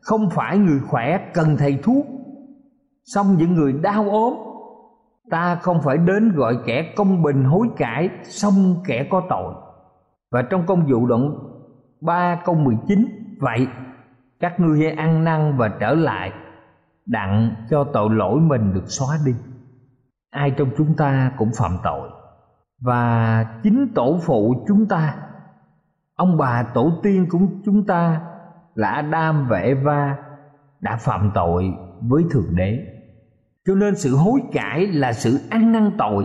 không 0.00 0.30
phải 0.30 0.58
người 0.58 0.80
khỏe 0.80 1.30
cần 1.34 1.56
thầy 1.56 1.78
thuốc 1.82 2.06
xong 3.04 3.36
những 3.38 3.54
người 3.54 3.72
đau 3.72 4.10
ốm 4.10 4.34
ta 5.30 5.54
không 5.54 5.82
phải 5.82 5.98
đến 5.98 6.32
gọi 6.32 6.58
kẻ 6.66 6.92
công 6.96 7.22
bình 7.22 7.44
hối 7.44 7.68
cải, 7.76 8.08
xong 8.22 8.76
kẻ 8.86 9.06
có 9.10 9.22
tội 9.28 9.54
và 10.30 10.42
trong 10.42 10.66
công 10.66 10.86
vụ 10.86 11.06
đoạn 11.06 11.38
3 12.00 12.40
câu 12.44 12.54
19 12.54 13.06
vậy, 13.40 13.68
các 14.40 14.60
ngươi 14.60 14.78
hãy 14.78 14.92
ăn 14.92 15.24
năn 15.24 15.56
và 15.56 15.68
trở 15.68 15.94
lại, 15.94 16.32
đặng 17.06 17.54
cho 17.70 17.84
tội 17.84 18.10
lỗi 18.10 18.40
mình 18.40 18.74
được 18.74 18.84
xóa 18.86 19.16
đi 19.26 19.34
ai 20.34 20.50
trong 20.50 20.68
chúng 20.76 20.94
ta 20.96 21.32
cũng 21.38 21.50
phạm 21.58 21.78
tội, 21.82 22.10
và 22.80 23.44
chính 23.62 23.92
tổ 23.94 24.18
phụ 24.22 24.64
chúng 24.68 24.86
ta, 24.86 25.16
ông 26.16 26.36
bà 26.36 26.62
tổ 26.62 26.92
tiên 27.02 27.26
của 27.30 27.38
chúng 27.64 27.86
ta 27.86 28.20
là 28.74 28.88
Adam 28.88 29.46
và 29.48 29.58
Eva 29.58 30.16
đã 30.80 30.96
phạm 30.96 31.30
tội 31.34 31.74
với 32.00 32.24
Thượng 32.30 32.56
Đế. 32.56 32.93
Cho 33.66 33.74
nên 33.74 33.96
sự 33.96 34.16
hối 34.16 34.40
cải 34.52 34.86
là 34.86 35.12
sự 35.12 35.38
ăn 35.50 35.72
năn 35.72 35.90
tội, 35.98 36.24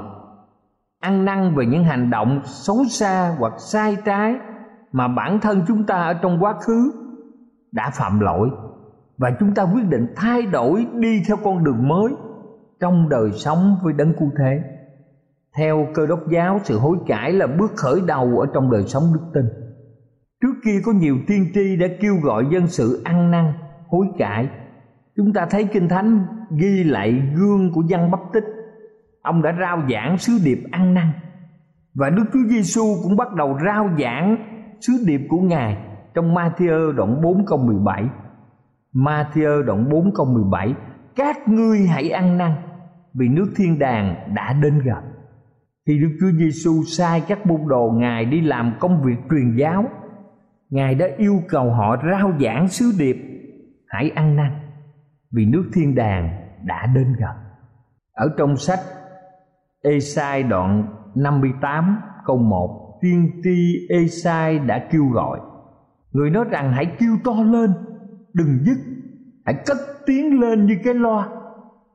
ăn 0.99 1.25
năn 1.25 1.55
về 1.55 1.65
những 1.65 1.83
hành 1.83 2.09
động 2.09 2.41
xấu 2.43 2.85
xa 2.89 3.35
hoặc 3.39 3.53
sai 3.57 3.97
trái 4.05 4.35
mà 4.91 5.07
bản 5.07 5.39
thân 5.39 5.61
chúng 5.67 5.83
ta 5.83 5.95
ở 5.95 6.13
trong 6.13 6.43
quá 6.43 6.55
khứ 6.61 6.91
đã 7.71 7.89
phạm 7.93 8.19
lỗi 8.19 8.49
và 9.17 9.31
chúng 9.39 9.53
ta 9.53 9.63
quyết 9.63 9.83
định 9.89 10.07
thay 10.15 10.41
đổi 10.41 10.87
đi 10.93 11.21
theo 11.27 11.37
con 11.43 11.63
đường 11.63 11.87
mới 11.87 12.13
trong 12.79 13.09
đời 13.09 13.31
sống 13.31 13.77
với 13.83 13.93
đấng 13.93 14.13
cứu 14.19 14.31
thế. 14.37 14.61
Theo 15.57 15.87
cơ 15.93 16.07
đốc 16.07 16.19
giáo, 16.29 16.59
sự 16.63 16.79
hối 16.79 16.97
cải 17.07 17.33
là 17.33 17.47
bước 17.47 17.71
khởi 17.75 18.01
đầu 18.07 18.39
ở 18.39 18.47
trong 18.53 18.71
đời 18.71 18.83
sống 18.83 19.03
đức 19.13 19.21
tin 19.33 19.45
Trước 20.41 20.53
kia 20.65 20.81
có 20.85 20.91
nhiều 20.91 21.15
tiên 21.27 21.51
tri 21.53 21.75
đã 21.75 21.87
kêu 22.01 22.15
gọi 22.23 22.45
dân 22.51 22.67
sự 22.67 23.01
ăn 23.03 23.31
năn, 23.31 23.53
hối 23.87 24.07
cải. 24.17 24.49
Chúng 25.19 25.33
ta 25.33 25.45
thấy 25.49 25.65
Kinh 25.65 25.89
Thánh 25.89 26.25
ghi 26.49 26.83
lại 26.83 27.21
gương 27.35 27.71
của 27.73 27.81
dân 27.87 28.11
bắp 28.11 28.19
tích. 28.33 28.43
Ông 29.21 29.41
đã 29.41 29.55
rao 29.59 29.83
giảng 29.91 30.17
sứ 30.17 30.33
điệp 30.45 30.59
ăn 30.71 30.93
năn. 30.93 31.07
Và 31.93 32.09
Đức 32.09 32.23
Chúa 32.33 32.49
Giêsu 32.49 32.83
cũng 33.03 33.15
bắt 33.15 33.33
đầu 33.33 33.57
rao 33.65 33.89
giảng 33.99 34.37
sứ 34.79 34.93
điệp 35.07 35.21
của 35.29 35.37
Ngài 35.37 35.77
trong 36.13 36.35
Matthew 36.35 36.91
đoạn 36.91 37.21
4 37.21 37.45
câu 37.45 37.57
17. 37.57 38.03
Matthew 38.93 39.63
đoạn 39.63 39.89
4 39.89 40.13
câu 40.13 40.25
17 40.25 40.73
Các 41.15 41.47
ngươi 41.47 41.79
hãy 41.87 42.09
ăn 42.09 42.37
năn 42.37 42.51
vì 43.13 43.27
nước 43.27 43.53
thiên 43.55 43.79
đàng 43.79 44.33
đã 44.35 44.53
đến 44.53 44.81
gần. 44.85 45.03
Khi 45.87 45.99
Đức 45.99 46.17
Chúa 46.19 46.31
Giêsu 46.37 46.83
sai 46.83 47.23
các 47.27 47.45
môn 47.45 47.61
đồ 47.67 47.91
Ngài 47.95 48.25
đi 48.25 48.41
làm 48.41 48.73
công 48.79 49.01
việc 49.03 49.17
truyền 49.29 49.55
giáo, 49.55 49.85
Ngài 50.69 50.95
đã 50.95 51.05
yêu 51.17 51.41
cầu 51.49 51.71
họ 51.71 51.97
rao 52.11 52.31
giảng 52.39 52.67
sứ 52.67 52.91
điệp, 52.99 53.17
Hãy 53.87 54.09
ăn 54.15 54.35
năn 54.35 54.68
vì 55.31 55.45
nước 55.45 55.63
thiên 55.73 55.95
đàng 55.95 56.29
đã 56.63 56.85
đến 56.95 57.13
gần. 57.19 57.35
Ở 58.13 58.29
trong 58.37 58.57
sách 58.57 58.79
Esai 59.81 60.43
đoạn 60.43 60.85
58 61.15 62.01
câu 62.25 62.37
1 62.37 62.99
Tiên 63.01 63.41
tri 63.43 63.87
Esai 63.89 64.59
đã 64.59 64.87
kêu 64.91 65.05
gọi, 65.05 65.39
Người 66.11 66.29
nói 66.29 66.45
rằng 66.51 66.71
hãy 66.73 66.85
kêu 66.99 67.17
to 67.23 67.33
lên, 67.43 67.73
Đừng 68.33 68.59
dứt, 68.65 68.77
Hãy 69.45 69.55
cất 69.65 69.77
tiếng 70.05 70.39
lên 70.39 70.65
như 70.65 70.75
cái 70.83 70.93
loa, 70.93 71.29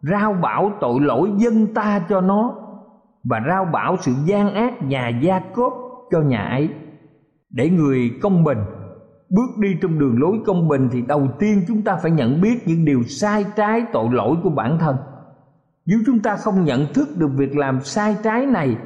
Rao 0.03 0.33
bảo 0.33 0.73
tội 0.81 1.01
lỗi 1.01 1.31
dân 1.37 1.75
ta 1.75 2.07
cho 2.09 2.21
nó, 2.21 2.55
Và 3.25 3.41
rao 3.49 3.65
bảo 3.65 3.97
sự 4.01 4.13
gian 4.25 4.55
ác 4.55 4.83
nhà 4.83 5.09
gia 5.09 5.39
cốt 5.55 5.73
cho 6.11 6.21
nhà 6.21 6.45
ấy, 6.45 6.69
để 7.51 7.71
người 7.71 8.11
công 8.23 8.45
bình 8.45 8.59
bước 9.31 9.59
đi 9.59 9.77
trong 9.83 9.99
đường 9.99 10.21
lối 10.21 10.39
công 10.47 10.69
bình 10.69 10.89
thì 10.93 11.03
đầu 11.03 11.29
tiên 11.39 11.65
chúng 11.69 11.83
ta 11.83 11.97
phải 11.97 12.11
nhận 12.11 12.41
biết 12.41 12.69
những 12.69 12.85
điều 12.85 13.03
sai 13.03 13.45
trái 13.57 13.85
tội 13.93 14.09
lỗi 14.13 14.37
của 14.43 14.51
bản 14.51 14.79
thân. 14.79 14.97
Nếu 15.87 15.99
chúng 16.07 16.21
ta 16.21 16.37
không 16.37 16.65
nhận 16.65 16.93
thức 16.95 17.09
được 17.17 17.31
việc 17.37 17.57
làm 17.57 17.81
sai 17.81 18.17
trái 18.25 18.47
này, 18.47 18.77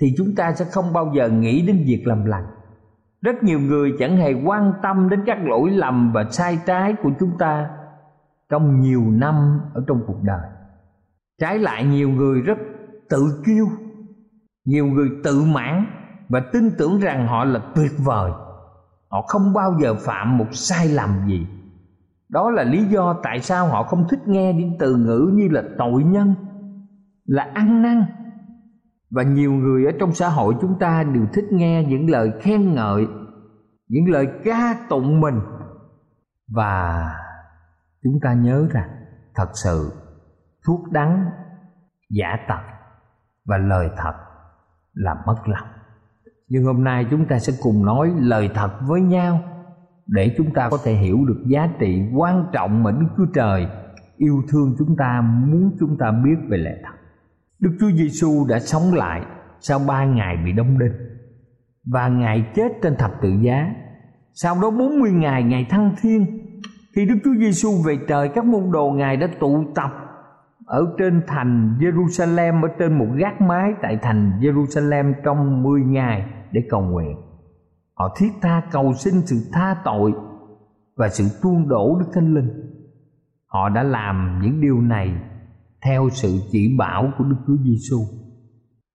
thì 0.00 0.14
chúng 0.18 0.34
ta 0.34 0.52
sẽ 0.52 0.64
không 0.64 0.92
bao 0.92 1.12
giờ 1.14 1.28
nghĩ 1.28 1.66
đến 1.66 1.84
việc 1.86 2.02
làm 2.06 2.24
lành. 2.24 2.44
Rất 3.22 3.42
nhiều 3.42 3.60
người 3.60 3.92
chẳng 3.98 4.16
hề 4.16 4.32
quan 4.44 4.72
tâm 4.82 5.08
đến 5.08 5.20
các 5.26 5.38
lỗi 5.44 5.70
lầm 5.70 6.12
và 6.12 6.24
sai 6.30 6.58
trái 6.66 6.94
của 7.02 7.10
chúng 7.20 7.38
ta 7.38 7.70
trong 8.50 8.80
nhiều 8.80 9.02
năm 9.10 9.60
ở 9.74 9.84
trong 9.86 10.02
cuộc 10.06 10.22
đời. 10.22 10.50
Trái 11.40 11.58
lại, 11.58 11.84
nhiều 11.84 12.08
người 12.08 12.40
rất 12.40 12.58
tự 13.08 13.42
kiêu, 13.46 13.66
nhiều 14.64 14.86
người 14.86 15.08
tự 15.24 15.42
mãn 15.42 15.86
và 16.28 16.40
tin 16.52 16.70
tưởng 16.78 17.00
rằng 17.00 17.26
họ 17.26 17.44
là 17.44 17.60
tuyệt 17.74 17.92
vời 18.04 18.32
họ 19.08 19.22
không 19.22 19.52
bao 19.52 19.74
giờ 19.80 19.94
phạm 19.94 20.38
một 20.38 20.46
sai 20.52 20.88
lầm 20.88 21.10
gì. 21.26 21.46
Đó 22.28 22.50
là 22.50 22.62
lý 22.62 22.84
do 22.84 23.16
tại 23.22 23.40
sao 23.40 23.66
họ 23.66 23.82
không 23.82 24.08
thích 24.10 24.20
nghe 24.26 24.52
những 24.52 24.76
từ 24.78 24.96
ngữ 24.96 25.30
như 25.34 25.48
là 25.50 25.62
tội 25.78 26.04
nhân, 26.04 26.34
là 27.24 27.50
ăn 27.54 27.82
năn. 27.82 28.04
Và 29.10 29.22
nhiều 29.22 29.52
người 29.52 29.86
ở 29.86 29.92
trong 30.00 30.12
xã 30.12 30.28
hội 30.28 30.54
chúng 30.60 30.78
ta 30.78 31.04
đều 31.14 31.26
thích 31.32 31.44
nghe 31.50 31.84
những 31.84 32.10
lời 32.10 32.32
khen 32.40 32.74
ngợi, 32.74 33.06
những 33.88 34.08
lời 34.08 34.26
ca 34.44 34.76
tụng 34.88 35.20
mình. 35.20 35.40
Và 36.48 37.04
chúng 38.02 38.20
ta 38.22 38.34
nhớ 38.34 38.66
rằng 38.70 38.90
thật 39.34 39.48
sự 39.64 39.92
thuốc 40.66 40.90
đắng 40.90 41.30
giả 42.10 42.36
tật 42.48 42.62
và 43.44 43.58
lời 43.58 43.90
thật 43.96 44.14
là 44.92 45.14
mất 45.26 45.36
lòng 45.44 45.75
nhưng 46.48 46.64
hôm 46.64 46.84
nay 46.84 47.06
chúng 47.10 47.24
ta 47.28 47.38
sẽ 47.38 47.52
cùng 47.62 47.84
nói 47.84 48.12
lời 48.18 48.50
thật 48.54 48.70
với 48.88 49.00
nhau 49.00 49.40
để 50.06 50.34
chúng 50.36 50.52
ta 50.54 50.68
có 50.70 50.78
thể 50.84 50.94
hiểu 50.94 51.24
được 51.24 51.44
giá 51.46 51.68
trị 51.78 52.02
quan 52.14 52.46
trọng 52.52 52.82
mà 52.82 52.90
Đức 52.90 53.06
Chúa 53.16 53.26
Trời 53.34 53.66
yêu 54.16 54.42
thương 54.48 54.74
chúng 54.78 54.96
ta 54.96 55.20
muốn 55.20 55.76
chúng 55.80 55.96
ta 55.98 56.10
biết 56.24 56.36
về 56.48 56.58
lẽ 56.58 56.76
thật. 56.84 56.94
Đức 57.60 57.76
Chúa 57.80 57.90
Giêsu 57.90 58.46
đã 58.48 58.58
sống 58.58 58.94
lại 58.94 59.22
sau 59.60 59.78
ba 59.78 60.04
ngày 60.04 60.36
bị 60.44 60.52
đóng 60.52 60.78
đinh 60.78 60.92
và 61.86 62.08
Ngài 62.08 62.46
chết 62.54 62.68
trên 62.82 62.96
thập 62.96 63.10
tự 63.22 63.28
giá. 63.42 63.74
Sau 64.34 64.56
đó 64.62 64.70
40 64.70 65.10
ngày 65.10 65.42
Ngài 65.42 65.66
thăng 65.70 65.94
thiên. 66.00 66.26
Khi 66.96 67.06
Đức 67.06 67.16
Chúa 67.24 67.34
Giêsu 67.38 67.70
về 67.86 67.98
trời, 68.08 68.28
các 68.28 68.44
môn 68.44 68.70
đồ 68.72 68.90
Ngài 68.90 69.16
đã 69.16 69.28
tụ 69.40 69.64
tập 69.74 70.05
ở 70.66 70.94
trên 70.98 71.22
thành 71.26 71.78
Jerusalem, 71.80 72.62
ở 72.62 72.68
trên 72.78 72.98
một 72.98 73.06
gác 73.16 73.40
mái 73.40 73.72
tại 73.82 73.98
thành 74.02 74.32
Jerusalem 74.40 75.14
trong 75.24 75.62
10 75.62 75.80
ngày 75.80 76.26
để 76.52 76.62
cầu 76.70 76.80
nguyện. 76.80 77.16
Họ 77.94 78.14
thiết 78.18 78.30
tha 78.42 78.62
cầu 78.72 78.92
xin 78.92 79.14
sự 79.26 79.36
tha 79.52 79.76
tội 79.84 80.12
và 80.96 81.08
sự 81.08 81.24
tuôn 81.42 81.68
đổ 81.68 81.98
Đức 81.98 82.06
Thánh 82.14 82.34
Linh. 82.34 82.50
Họ 83.46 83.68
đã 83.68 83.82
làm 83.82 84.40
những 84.42 84.60
điều 84.60 84.80
này 84.80 85.14
theo 85.84 86.08
sự 86.12 86.28
chỉ 86.50 86.76
bảo 86.78 87.12
của 87.18 87.24
Đức 87.24 87.36
Chúa 87.46 87.56
Giêsu. 87.64 87.98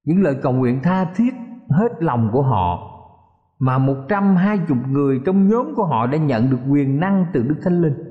Những 0.06 0.22
lời 0.22 0.36
cầu 0.42 0.54
nguyện 0.54 0.80
tha 0.84 1.06
thiết 1.16 1.34
hết 1.70 1.92
lòng 2.00 2.30
của 2.34 2.42
họ 2.42 2.88
mà 3.60 3.78
một 3.78 3.96
trăm 4.10 4.36
hai 4.36 4.60
chục 4.68 4.78
người 4.88 5.22
trong 5.26 5.48
nhóm 5.48 5.76
của 5.76 5.86
họ 5.86 6.08
đã 6.08 6.18
nhận 6.18 6.50
được 6.50 6.60
quyền 6.70 7.00
năng 7.00 7.26
từ 7.34 7.44
Đức 7.44 7.56
Thánh 7.64 7.82
Linh. 7.82 8.11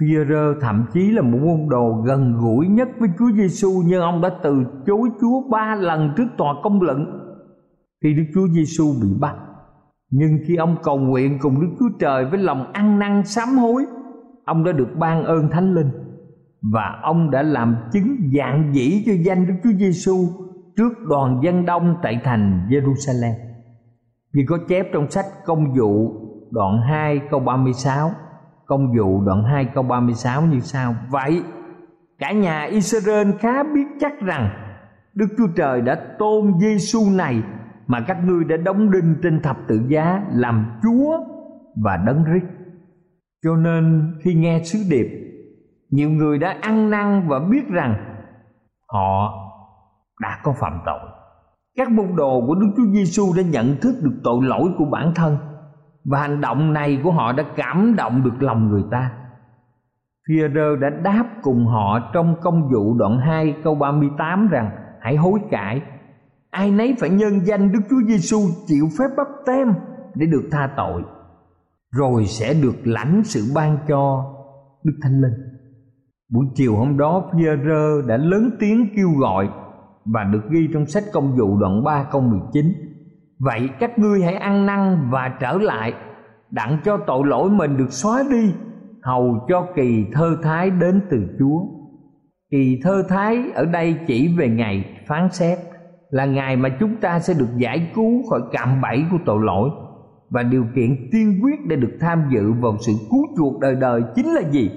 Phi-e-rơ 0.00 0.54
thậm 0.60 0.84
chí 0.92 1.10
là 1.10 1.22
một 1.22 1.38
môn 1.42 1.68
đồ 1.68 2.02
gần 2.06 2.36
gũi 2.40 2.68
nhất 2.68 2.88
với 2.98 3.08
Chúa 3.18 3.30
Giêsu 3.36 3.82
nhưng 3.86 4.00
ông 4.00 4.20
đã 4.20 4.30
từ 4.42 4.64
chối 4.86 5.08
Chúa 5.20 5.48
ba 5.50 5.74
lần 5.74 6.14
trước 6.16 6.26
tòa 6.38 6.54
công 6.62 6.82
luận 6.82 7.18
khi 8.02 8.14
Đức 8.14 8.24
Chúa 8.34 8.48
Giêsu 8.48 8.84
bị 9.02 9.08
bắt. 9.20 9.36
Nhưng 10.10 10.38
khi 10.46 10.56
ông 10.56 10.76
cầu 10.82 10.98
nguyện 10.98 11.38
cùng 11.42 11.60
Đức 11.60 11.68
Chúa 11.78 11.98
Trời 11.98 12.24
với 12.24 12.38
lòng 12.38 12.72
ăn 12.72 12.98
năn 12.98 13.22
sám 13.24 13.48
hối, 13.48 13.84
ông 14.44 14.64
đã 14.64 14.72
được 14.72 14.88
ban 14.98 15.24
ơn 15.24 15.48
Thánh 15.50 15.74
Linh 15.74 15.90
và 16.72 17.00
ông 17.02 17.30
đã 17.30 17.42
làm 17.42 17.76
chứng 17.92 18.16
dạng 18.36 18.74
dĩ 18.74 19.02
cho 19.06 19.12
danh 19.12 19.46
Đức 19.46 19.54
Chúa 19.64 19.78
Giêsu 19.78 20.16
trước 20.76 20.92
đoàn 21.08 21.40
dân 21.42 21.66
đông 21.66 21.96
tại 22.02 22.20
thành 22.24 22.68
Jerusalem. 22.70 23.34
Vì 24.34 24.44
có 24.48 24.58
chép 24.68 24.86
trong 24.92 25.10
sách 25.10 25.26
Công 25.44 25.74
vụ 25.78 26.12
đoạn 26.50 26.80
2 26.88 27.20
câu 27.30 27.40
36 27.40 28.10
Công 28.72 28.92
vụ 28.98 29.22
đoạn 29.24 29.44
2 29.44 29.64
câu 29.64 29.82
36 29.82 30.42
như 30.42 30.60
sau 30.60 30.94
Vậy 31.10 31.42
cả 32.18 32.32
nhà 32.32 32.64
Israel 32.64 33.30
khá 33.40 33.62
biết 33.62 33.84
chắc 34.00 34.20
rằng 34.20 34.50
Đức 35.14 35.26
Chúa 35.38 35.46
Trời 35.56 35.80
đã 35.80 35.94
tôn 36.18 36.52
Giêsu 36.60 37.00
này 37.16 37.42
mà 37.86 38.00
các 38.00 38.16
ngươi 38.24 38.44
đã 38.44 38.56
đóng 38.56 38.90
đinh 38.90 39.16
trên 39.22 39.40
thập 39.42 39.56
tự 39.68 39.80
giá 39.88 40.22
làm 40.32 40.80
Chúa 40.82 41.18
và 41.84 41.96
đấng 41.96 42.24
rít. 42.24 42.42
Cho 43.44 43.56
nên 43.56 44.14
khi 44.22 44.34
nghe 44.34 44.62
sứ 44.64 44.78
điệp, 44.90 45.06
nhiều 45.90 46.10
người 46.10 46.38
đã 46.38 46.56
ăn 46.60 46.90
năn 46.90 47.28
và 47.28 47.38
biết 47.38 47.68
rằng 47.68 47.94
họ 48.88 49.34
đã 50.20 50.38
có 50.42 50.52
phạm 50.52 50.80
tội. 50.86 51.10
Các 51.76 51.90
môn 51.90 52.16
đồ 52.16 52.46
của 52.46 52.54
Đức 52.54 52.68
Chúa 52.76 52.92
Giêsu 52.92 53.32
đã 53.36 53.42
nhận 53.42 53.76
thức 53.80 53.94
được 54.02 54.20
tội 54.24 54.42
lỗi 54.42 54.70
của 54.78 54.84
bản 54.84 55.12
thân 55.14 55.36
và 56.04 56.18
hành 56.18 56.40
động 56.40 56.72
này 56.72 57.00
của 57.04 57.10
họ 57.10 57.32
đã 57.32 57.44
cảm 57.56 57.94
động 57.96 58.24
được 58.24 58.42
lòng 58.42 58.68
người 58.68 58.82
ta. 58.90 59.10
Phi-rơ 60.28 60.76
đã 60.80 60.90
đáp 60.90 61.24
cùng 61.42 61.66
họ 61.66 62.10
trong 62.14 62.36
công 62.42 62.68
vụ 62.72 62.94
đoạn 62.98 63.18
2 63.18 63.54
câu 63.64 63.74
38 63.74 64.48
rằng, 64.48 64.70
hãy 65.00 65.16
hối 65.16 65.40
cải 65.50 65.82
ai 66.50 66.70
nấy 66.70 66.96
phải 66.98 67.10
nhân 67.10 67.40
danh 67.44 67.72
Đức 67.72 67.80
Chúa 67.90 68.02
Giêsu 68.08 68.38
chịu 68.66 68.88
phép 68.98 69.08
bắp 69.16 69.26
tem 69.46 69.74
để 70.14 70.26
được 70.26 70.48
tha 70.50 70.70
tội, 70.76 71.02
rồi 71.92 72.26
sẽ 72.26 72.54
được 72.62 72.76
lãnh 72.84 73.22
sự 73.24 73.52
ban 73.54 73.78
cho 73.88 74.24
Đức 74.84 74.92
Thánh 75.02 75.20
Linh. 75.20 75.34
Buổi 76.32 76.46
chiều 76.54 76.76
hôm 76.76 76.96
đó 76.96 77.30
Phi-rơ 77.32 78.06
đã 78.06 78.16
lớn 78.16 78.50
tiếng 78.60 78.86
kêu 78.96 79.10
gọi 79.20 79.48
và 80.04 80.24
được 80.24 80.42
ghi 80.50 80.68
trong 80.72 80.86
sách 80.86 81.04
công 81.12 81.36
vụ 81.36 81.58
đoạn 81.58 81.84
3 81.84 82.04
câu 82.12 82.20
19. 82.20 82.66
Vậy 83.44 83.68
các 83.78 83.98
ngươi 83.98 84.22
hãy 84.22 84.34
ăn 84.34 84.66
năn 84.66 85.08
và 85.10 85.36
trở 85.40 85.52
lại, 85.52 85.92
đặng 86.50 86.78
cho 86.84 86.96
tội 87.06 87.26
lỗi 87.26 87.50
mình 87.50 87.76
được 87.76 87.92
xóa 87.92 88.24
đi, 88.30 88.52
hầu 89.02 89.46
cho 89.48 89.66
kỳ 89.76 90.06
thơ 90.12 90.36
thái 90.42 90.70
đến 90.70 91.00
từ 91.10 91.36
Chúa. 91.38 91.60
Kỳ 92.50 92.80
thơ 92.82 93.02
thái 93.08 93.44
ở 93.54 93.64
đây 93.64 93.96
chỉ 94.06 94.34
về 94.38 94.48
ngày 94.48 94.84
phán 95.06 95.28
xét, 95.32 95.58
là 96.10 96.24
ngày 96.24 96.56
mà 96.56 96.68
chúng 96.80 96.96
ta 96.96 97.20
sẽ 97.20 97.34
được 97.34 97.48
giải 97.56 97.90
cứu 97.94 98.22
khỏi 98.30 98.40
cạm 98.52 98.80
bẫy 98.80 99.04
của 99.10 99.18
tội 99.24 99.38
lỗi. 99.44 99.70
Và 100.30 100.42
điều 100.42 100.64
kiện 100.74 101.08
tiên 101.12 101.40
quyết 101.42 101.66
để 101.66 101.76
được 101.76 101.96
tham 102.00 102.22
dự 102.32 102.52
vào 102.52 102.76
sự 102.86 102.92
cứu 103.10 103.26
chuộc 103.36 103.60
đời 103.60 103.74
đời 103.74 104.02
chính 104.14 104.26
là 104.26 104.42
gì? 104.50 104.70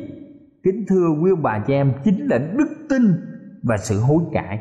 Kính 0.64 0.86
thưa 0.90 1.08
quý 1.22 1.32
bà 1.42 1.60
chị 1.68 1.74
em, 1.74 1.94
chính 2.04 2.28
là 2.28 2.38
đức 2.38 2.68
tin 2.90 3.02
và 3.64 3.78
sự 3.78 4.00
hối 4.00 4.24
cải 4.34 4.60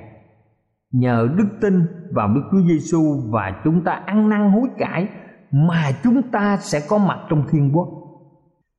nhờ 0.95 1.29
đức 1.37 1.49
tin 1.61 1.87
vào 2.13 2.29
đức 2.35 2.43
chúa 2.51 2.61
giêsu 2.61 3.03
và 3.31 3.61
chúng 3.65 3.85
ta 3.85 3.93
ăn 3.93 4.29
năn 4.29 4.51
hối 4.51 4.69
cải 4.79 5.09
mà 5.51 5.91
chúng 6.03 6.23
ta 6.33 6.57
sẽ 6.57 6.81
có 6.89 6.99
mặt 6.99 7.19
trong 7.29 7.45
thiên 7.51 7.71
quốc. 7.77 7.89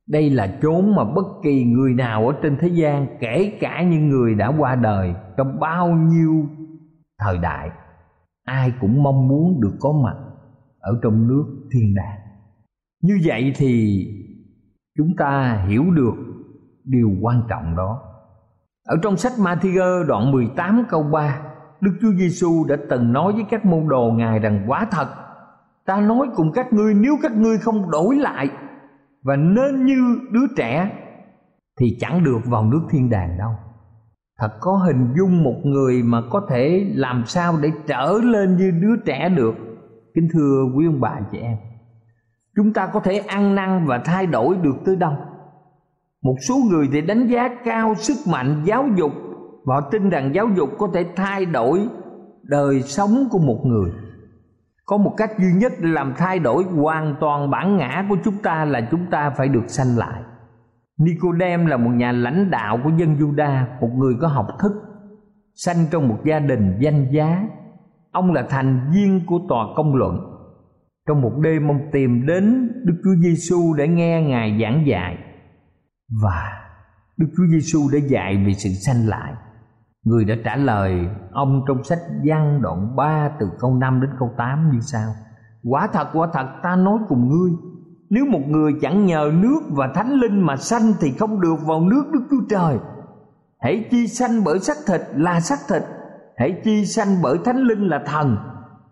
Đây 0.08 0.30
là 0.30 0.58
chốn 0.62 0.96
mà 0.96 1.04
bất 1.04 1.26
kỳ 1.44 1.64
người 1.64 1.94
nào 1.94 2.28
ở 2.28 2.36
trên 2.42 2.58
thế 2.60 2.68
gian, 2.68 3.08
kể 3.20 3.58
cả 3.60 3.84
những 3.84 4.10
người 4.10 4.36
đã 4.36 4.54
qua 4.58 4.76
đời 4.76 5.16
trong 5.38 5.60
bao 5.60 5.90
nhiêu 5.90 6.46
thời 7.20 7.38
đại, 7.38 7.70
ai 8.46 8.74
cũng 8.82 9.04
mong 9.04 9.28
muốn 9.28 9.62
được 9.62 9.74
có 9.80 9.92
mặt 10.04 10.16
ở 10.80 11.00
trong 11.04 11.28
nước 11.28 11.46
thiên 11.74 11.96
đàng. 11.96 12.20
Như 13.02 13.20
vậy 13.26 13.54
thì 13.56 14.06
chúng 14.98 15.16
ta 15.18 15.64
hiểu 15.68 15.84
được 15.92 16.16
điều 16.84 17.12
quan 17.22 17.42
trọng 17.50 17.76
đó. 17.76 18.02
Ở 18.88 18.96
trong 19.04 19.18
sách 19.18 19.34
Matthew 19.38 20.06
đoạn 20.08 20.32
18 20.32 20.86
câu 20.90 21.04
3 21.04 21.55
Đức 21.82 21.92
Chúa 22.02 22.12
Giêsu 22.18 22.66
đã 22.68 22.76
từng 22.90 23.14
nói 23.14 23.34
với 23.34 23.46
các 23.50 23.66
môn 23.66 23.88
đồ 23.88 24.12
Ngài 24.16 24.40
rằng 24.40 24.66
quá 24.68 24.88
thật, 24.92 25.08
Ta 25.86 26.02
nói 26.02 26.28
cùng 26.36 26.52
các 26.52 26.74
ngươi, 26.74 26.94
nếu 26.94 27.18
các 27.24 27.32
ngươi 27.32 27.58
không 27.58 27.92
đổi 27.92 28.16
lại 28.16 28.50
Và 29.24 29.36
nên 29.36 29.86
như 29.86 30.20
đứa 30.32 30.48
trẻ, 30.58 30.92
Thì 31.80 31.98
chẳng 32.00 32.24
được 32.24 32.40
vào 32.46 32.64
nước 32.64 32.82
thiên 32.90 33.10
đàng 33.10 33.38
đâu. 33.38 33.52
Thật 34.40 34.58
có 34.60 34.72
hình 34.72 35.14
dung 35.18 35.44
một 35.44 35.56
người 35.64 36.04
mà 36.04 36.22
có 36.30 36.48
thể 36.50 36.92
làm 36.96 37.24
sao 37.26 37.58
để 37.62 37.72
trở 37.88 38.20
lên 38.24 38.58
như 38.58 38.72
đứa 38.72 38.96
trẻ 39.06 39.30
được. 39.30 39.56
Kính 40.16 40.28
thưa 40.34 40.64
quý 40.76 40.86
ông 40.86 41.02
bà 41.02 41.20
chị 41.32 41.38
em, 41.38 41.58
chúng 42.56 42.74
ta 42.74 42.88
có 42.88 43.00
thể 43.00 43.18
ăn 43.18 43.56
năn 43.56 43.86
và 43.88 44.02
thay 44.06 44.26
đổi 44.26 44.58
được 44.58 44.76
tới 44.86 44.96
đâu. 44.96 45.14
Một 46.24 46.36
số 46.48 46.56
người 46.70 46.90
thì 46.92 47.02
đánh 47.02 47.28
giá 47.28 47.50
cao 47.66 47.96
sức 47.96 48.18
mạnh 48.32 48.64
giáo 48.66 48.88
dục 48.96 49.12
và 49.66 49.76
họ 49.76 49.82
tin 49.92 50.10
rằng 50.10 50.36
giáo 50.36 50.48
dục 50.56 50.70
có 50.78 50.88
thể 50.94 51.06
thay 51.16 51.46
đổi 51.46 51.88
đời 52.44 52.82
sống 52.82 53.28
của 53.32 53.40
một 53.40 53.62
người 53.66 53.92
có 54.86 54.98
một 54.98 55.14
cách 55.18 55.32
duy 55.40 55.54
nhất 55.54 55.74
để 55.80 55.90
làm 55.90 56.14
thay 56.18 56.40
đổi 56.40 56.64
hoàn 56.64 57.16
toàn 57.20 57.50
bản 57.50 57.78
ngã 57.78 58.06
của 58.10 58.18
chúng 58.24 58.38
ta 58.38 58.66
là 58.66 58.88
chúng 58.92 59.06
ta 59.12 59.30
phải 59.38 59.48
được 59.48 59.64
sanh 59.68 59.98
lại 59.98 60.22
Nicodem 60.98 61.66
là 61.66 61.78
một 61.78 61.90
nhà 61.90 62.12
lãnh 62.12 62.52
đạo 62.52 62.80
của 62.84 62.90
dân 62.98 63.16
Juda, 63.16 63.80
một 63.82 63.90
người 63.96 64.14
có 64.22 64.28
học 64.28 64.48
thức, 64.60 64.72
sanh 65.56 65.86
trong 65.92 66.08
một 66.08 66.18
gia 66.26 66.40
đình 66.40 66.78
danh 66.80 67.08
giá. 67.12 67.48
Ông 68.12 68.34
là 68.34 68.46
thành 68.50 68.92
viên 68.94 69.26
của 69.26 69.40
tòa 69.50 69.66
công 69.76 69.96
luận. 69.96 70.18
Trong 71.08 71.22
một 71.22 71.34
đêm 71.44 71.68
ông 71.68 71.80
tìm 71.92 72.26
đến 72.26 72.72
Đức 72.84 73.02
Chúa 73.04 73.16
Giêsu 73.24 73.74
để 73.78 73.88
nghe 73.88 74.22
Ngài 74.22 74.60
giảng 74.62 74.88
dạy 74.88 75.18
và 76.24 76.52
Đức 77.18 77.28
Chúa 77.38 77.44
Giêsu 77.52 77.80
đã 77.94 78.00
dạy 78.08 78.44
về 78.46 78.54
sự 78.54 78.70
sanh 78.70 79.08
lại 79.08 79.34
Người 80.06 80.26
đã 80.26 80.36
trả 80.44 80.56
lời, 80.56 81.08
ông 81.32 81.62
trong 81.68 81.84
sách 81.84 82.00
văn 82.26 82.62
đoạn 82.62 82.96
3 82.96 83.30
từ 83.40 83.50
câu 83.60 83.74
5 83.74 84.02
đến 84.02 84.10
câu 84.20 84.34
8 84.38 84.70
như 84.72 84.80
sau, 84.80 85.10
Quả 85.64 85.88
thật 85.94 86.08
quả 86.14 86.28
thật, 86.34 86.46
ta 86.64 86.76
nói 86.76 87.00
cùng 87.08 87.30
ngươi, 87.30 87.52
Nếu 88.10 88.26
một 88.26 88.42
người 88.48 88.74
chẳng 88.82 89.06
nhờ 89.06 89.32
nước 89.34 89.60
và 89.70 89.92
thánh 89.96 90.12
linh 90.12 90.42
mà 90.42 90.56
sanh 90.56 90.94
Thì 91.00 91.12
không 91.12 91.42
được 91.42 91.56
vào 91.66 91.82
nước 91.82 92.04
Đức 92.14 92.22
Chúa 92.32 92.46
Trời. 92.50 92.78
Hãy 93.60 93.88
chi 93.92 94.08
sanh 94.08 94.44
bởi 94.46 94.60
xác 94.60 94.78
thịt 94.88 95.02
là 95.16 95.40
xác 95.40 95.60
thịt, 95.70 95.84
Hãy 96.38 96.62
chi 96.64 96.86
sanh 96.86 97.08
bởi 97.24 97.38
thánh 97.46 97.58
linh 97.58 97.88
là 97.88 98.04
thần. 98.06 98.38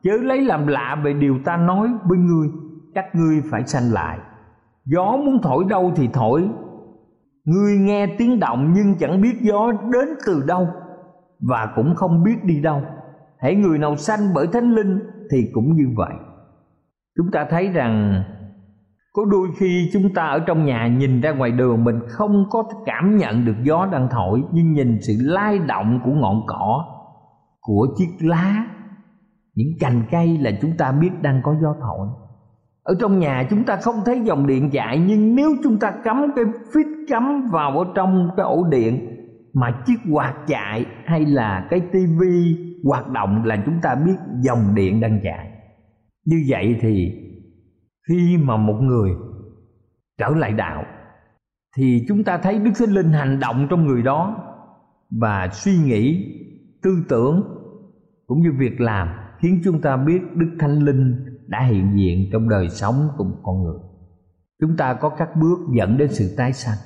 Chớ 0.04 0.12
lấy 0.21 0.41
làm 0.41 0.67
lạ 0.67 1.02
về 1.04 1.13
điều 1.13 1.38
ta 1.45 1.58
nói 1.58 1.89
với 2.10 2.17
ngươi 2.17 2.47
Các 2.95 3.06
ngươi 3.15 3.41
phải 3.52 3.63
sanh 3.65 3.91
lại. 3.91 4.19
Gió 4.86 5.17
muốn 5.17 5.41
thổi 5.41 5.63
đâu 5.69 5.91
thì 5.95 6.10
thổi. 6.13 6.49
Ngươi 7.45 7.78
nghe 7.78 8.08
tiếng 8.17 8.39
động 8.39 8.73
nhưng 8.76 8.95
chẳng 8.99 9.21
biết 9.21 9.38
gió 9.41 9.71
đến 9.71 10.10
từ 10.26 10.43
đâu. 10.47 10.67
Và 11.47 11.73
cũng 11.75 11.95
không 11.95 12.23
biết 12.23 12.43
đi 12.43 12.62
đâu. 12.62 12.82
Hãy 13.39 13.56
người 13.56 13.77
nào 13.77 13.95
sanh 13.95 14.19
bởi 14.36 14.47
thánh 14.47 14.75
linh 14.75 14.99
thì 15.32 15.49
cũng 15.53 15.75
như 15.75 15.86
vậy. 15.95 16.13
Chúng 17.17 17.32
ta 17.32 17.47
thấy 17.49 17.67
rằng, 17.67 18.23
có 19.13 19.25
đôi 19.25 19.47
khi 19.58 19.89
chúng 19.93 20.13
ta 20.13 20.27
ở 20.27 20.39
trong 20.39 20.65
nhà 20.65 20.88
nhìn 20.88 21.21
ra 21.21 21.32
ngoài 21.32 21.51
đường 21.51 21.84
mình 21.84 21.99
không 22.08 22.45
có 22.49 22.63
cảm 22.86 23.17
nhận 23.17 23.45
được 23.45 23.56
gió 23.63 23.88
đang 23.91 24.08
thổi, 24.12 24.43
nhưng 24.51 24.73
nhìn 24.73 24.97
sự 25.01 25.13
lay 25.19 25.60
động 25.60 25.99
của 26.06 26.12
ngọn 26.12 26.41
cỏ, 26.47 26.86
của 27.62 27.88
chiếc 27.97 28.10
lá, 28.19 28.65
những 29.56 29.67
cành 29.79 30.03
cây 30.12 30.38
là 30.38 30.51
chúng 30.62 30.71
ta 30.77 30.91
biết 30.91 31.12
đang 31.21 31.41
có 31.43 31.56
gió 31.62 31.75
thổi. 31.82 32.08
Ở 32.84 32.95
trong 32.99 33.19
nhà 33.19 33.47
chúng 33.49 33.63
ta 33.63 33.75
không 33.75 33.95
thấy 34.06 34.21
dòng 34.23 34.47
điện 34.47 34.69
chạy, 34.71 34.99
nhưng 34.99 35.36
nếu 35.36 35.49
chúng 35.63 35.79
ta 35.79 35.91
cắm 36.03 36.32
cái 36.36 36.45
phít 36.73 36.88
cắm 37.10 37.49
vào 37.51 37.79
ở 37.79 37.86
trong 37.95 38.29
cái 38.38 38.45
ổ 38.45 38.63
điện 38.69 39.12
mà 39.53 39.83
chiếc 39.85 39.99
quạt 40.11 40.33
chạy 40.47 40.85
hay 41.05 41.25
là 41.25 41.67
cái 41.69 41.81
tivi 41.91 42.57
hoạt 42.83 43.09
động 43.09 43.43
là 43.45 43.63
chúng 43.65 43.79
ta 43.81 43.95
biết 43.95 44.15
dòng 44.41 44.75
điện 44.75 45.01
đang 45.01 45.19
chạy. 45.23 45.49
Như 46.25 46.43
vậy 46.47 46.77
thì 46.81 47.11
khi 48.07 48.37
mà 48.37 48.57
một 48.57 48.79
người 48.81 49.11
trở 50.17 50.29
lại 50.29 50.53
đạo, 50.53 50.83
thì 51.77 52.05
chúng 52.07 52.23
ta 52.23 52.37
thấy 52.37 52.59
đức 52.59 52.71
thánh 52.79 52.89
linh 52.89 53.11
hành 53.11 53.39
động 53.39 53.67
trong 53.69 53.85
người 53.85 54.01
đó 54.01 54.35
và 55.11 55.49
suy 55.51 55.77
nghĩ, 55.77 56.25
tư 56.83 57.03
tưởng 57.09 57.43
cũng 58.27 58.41
như 58.41 58.51
việc 58.57 58.81
làm 58.81 59.07
khiến 59.39 59.61
chúng 59.63 59.81
ta 59.81 59.97
biết 59.97 60.19
đức 60.35 60.55
thánh 60.59 60.79
linh 60.79 61.25
đã 61.47 61.61
hiện 61.61 61.97
diện 61.97 62.29
trong 62.31 62.49
đời 62.49 62.69
sống 62.69 63.07
của 63.17 63.23
một 63.23 63.37
con 63.43 63.63
người. 63.63 63.79
Chúng 64.61 64.77
ta 64.77 64.93
có 64.93 65.09
các 65.09 65.29
bước 65.35 65.59
dẫn 65.77 65.97
đến 65.97 66.09
sự 66.11 66.35
tái 66.37 66.53
sanh 66.53 66.77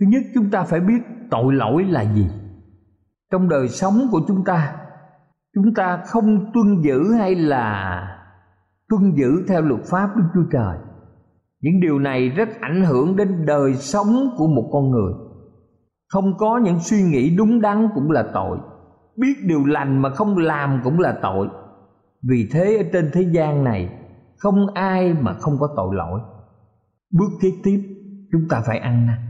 thứ 0.00 0.06
nhất, 0.06 0.22
chúng 0.34 0.50
ta 0.50 0.62
phải 0.62 0.80
biết 0.80 1.02
tội 1.30 1.54
lỗi 1.54 1.84
là 1.84 2.14
gì 2.14 2.26
trong 3.30 3.48
đời 3.48 3.68
sống 3.68 4.08
của 4.10 4.20
chúng 4.28 4.44
ta 4.44 4.76
chúng 5.54 5.74
ta 5.74 6.02
không 6.06 6.52
tuân 6.54 6.82
giữ 6.82 7.12
hay 7.12 7.34
là 7.34 8.02
tuân 8.88 9.14
giữ 9.14 9.44
theo 9.48 9.62
luật 9.62 9.80
pháp 9.84 10.16
Đức 10.16 10.24
Chúa 10.34 10.50
Trời. 10.52 10.78
Những 11.60 11.80
điều 11.80 11.98
này 11.98 12.28
rất 12.28 12.48
ảnh 12.60 12.84
hưởng 12.84 13.16
đến 13.16 13.46
đời 13.46 13.74
sống 13.74 14.34
của 14.36 14.46
một 14.46 14.70
con 14.72 14.90
người. 14.90 15.12
Không 16.08 16.36
có 16.38 16.60
những 16.64 16.78
suy 16.80 17.02
nghĩ 17.02 17.36
đúng 17.36 17.60
đắn 17.60 17.88
cũng 17.94 18.10
là 18.10 18.24
tội. 18.34 18.58
Biết 19.16 19.34
điều 19.44 19.64
lành 19.64 20.02
mà 20.02 20.10
không 20.10 20.38
làm 20.38 20.80
cũng 20.84 20.98
là 21.00 21.18
tội. 21.22 21.48
Vì 22.28 22.48
thế, 22.52 22.76
ở 22.76 22.84
trên 22.92 23.10
thế 23.12 23.22
gian 23.22 23.64
này, 23.64 23.92
không 24.38 24.66
ai 24.74 25.14
mà 25.20 25.32
không 25.32 25.58
có 25.60 25.68
tội 25.76 25.94
lỗi. 25.94 26.20
Bước 27.12 27.30
kế 27.40 27.48
tiếp, 27.62 27.80
chúng 28.32 28.48
ta 28.48 28.62
phải 28.66 28.78
ăn 28.78 29.06
năn. 29.06 29.29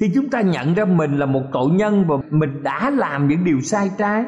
Khi 0.00 0.10
chúng 0.14 0.30
ta 0.30 0.40
nhận 0.40 0.74
ra 0.74 0.84
mình 0.84 1.16
là 1.18 1.26
một 1.26 1.42
tội 1.52 1.70
nhân 1.70 2.04
và 2.08 2.16
mình 2.30 2.62
đã 2.62 2.90
làm 2.90 3.28
những 3.28 3.44
điều 3.44 3.60
sai 3.60 3.90
trái, 3.98 4.24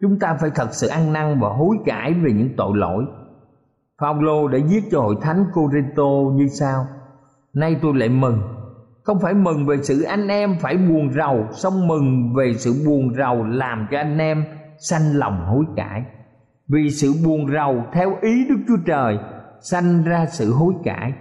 chúng 0.00 0.18
ta 0.18 0.36
phải 0.40 0.50
thật 0.54 0.68
sự 0.72 0.86
ăn 0.86 1.12
năn 1.12 1.40
và 1.40 1.48
hối 1.48 1.76
cải 1.86 2.14
về 2.14 2.32
những 2.32 2.50
tội 2.56 2.72
lỗi 2.76 3.04
Phaolô 4.00 4.48
đã 4.48 4.58
viết 4.68 4.80
cho 4.90 5.00
hội 5.00 5.16
thánh 5.20 5.44
Corinto 5.54 6.32
như 6.32 6.46
sau: 6.48 6.86
Nay 7.54 7.76
tôi 7.82 7.94
lại 7.94 8.08
mừng, 8.08 8.38
không 9.02 9.20
phải 9.20 9.34
mừng 9.34 9.66
về 9.66 9.76
sự 9.82 10.02
anh 10.02 10.28
em 10.28 10.56
phải 10.60 10.76
buồn 10.76 11.12
rầu, 11.12 11.46
song 11.52 11.86
mừng 11.86 12.34
về 12.34 12.54
sự 12.54 12.74
buồn 12.86 13.14
rầu 13.14 13.44
làm 13.44 13.86
cho 13.90 13.98
anh 13.98 14.18
em 14.18 14.44
sanh 14.78 15.16
lòng 15.16 15.46
hối 15.46 15.64
cải. 15.76 16.02
Vì 16.68 16.90
sự 16.90 17.12
buồn 17.24 17.46
rầu 17.52 17.84
theo 17.92 18.16
ý 18.22 18.48
Đức 18.48 18.58
Chúa 18.68 18.82
Trời 18.86 19.18
sanh 19.60 20.04
ra 20.04 20.26
sự 20.26 20.52
hối 20.52 20.74
cải. 20.84 21.12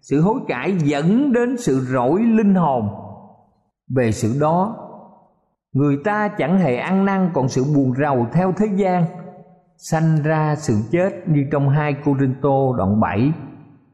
Sự 0.00 0.20
hối 0.20 0.40
cải 0.48 0.74
dẫn 0.78 1.32
đến 1.32 1.56
sự 1.56 1.80
rỗi 1.80 2.20
linh 2.22 2.54
hồn. 2.54 3.05
Về 3.94 4.12
sự 4.12 4.38
đó, 4.40 4.76
người 5.72 5.96
ta 6.04 6.28
chẳng 6.28 6.58
hề 6.58 6.76
ăn 6.76 7.04
năn 7.04 7.30
còn 7.34 7.48
sự 7.48 7.64
buồn 7.74 7.94
rầu 8.00 8.26
theo 8.32 8.52
thế 8.56 8.66
gian 8.76 9.04
sanh 9.78 10.22
ra 10.22 10.54
sự 10.56 10.74
chết 10.90 11.28
như 11.28 11.44
trong 11.52 11.68
hai 11.68 11.96
Cô 12.04 12.16
Rinh 12.20 12.34
Tô 12.42 12.74
đoạn 12.78 13.00
7 13.00 13.32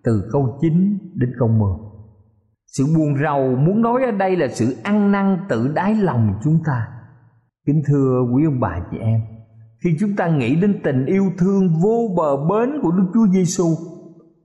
từ 0.05 0.29
câu 0.33 0.59
9 0.61 0.99
đến 1.15 1.33
câu 1.39 1.49
10. 1.49 1.73
Sự 2.67 2.85
buồn 2.97 3.15
rầu 3.23 3.57
muốn 3.57 3.83
nói 3.83 4.03
ở 4.05 4.11
đây 4.11 4.37
là 4.37 4.49
sự 4.49 4.77
ăn 4.83 5.13
năn 5.13 5.39
tự 5.49 5.73
đáy 5.75 5.95
lòng 5.95 6.35
chúng 6.45 6.59
ta. 6.67 6.89
Kính 7.67 7.83
thưa 7.87 8.23
quý 8.35 8.45
ông 8.45 8.61
bà 8.61 8.81
chị 8.91 8.99
em, 8.99 9.21
khi 9.85 9.97
chúng 10.01 10.17
ta 10.17 10.29
nghĩ 10.29 10.57
đến 10.57 10.81
tình 10.85 11.07
yêu 11.07 11.25
thương 11.39 11.69
vô 11.83 12.15
bờ 12.17 12.37
bến 12.37 12.81
của 12.83 12.91
Đức 12.91 13.07
Chúa 13.15 13.27
Giêsu, 13.33 13.67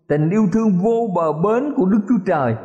tình 0.09 0.29
yêu 0.29 0.47
thương 0.53 0.79
vô 0.83 1.07
bờ 1.15 1.33
bến 1.33 1.73
của 1.75 1.85
Đức 1.85 1.99
Chúa 2.09 2.19
Trời 2.25 2.55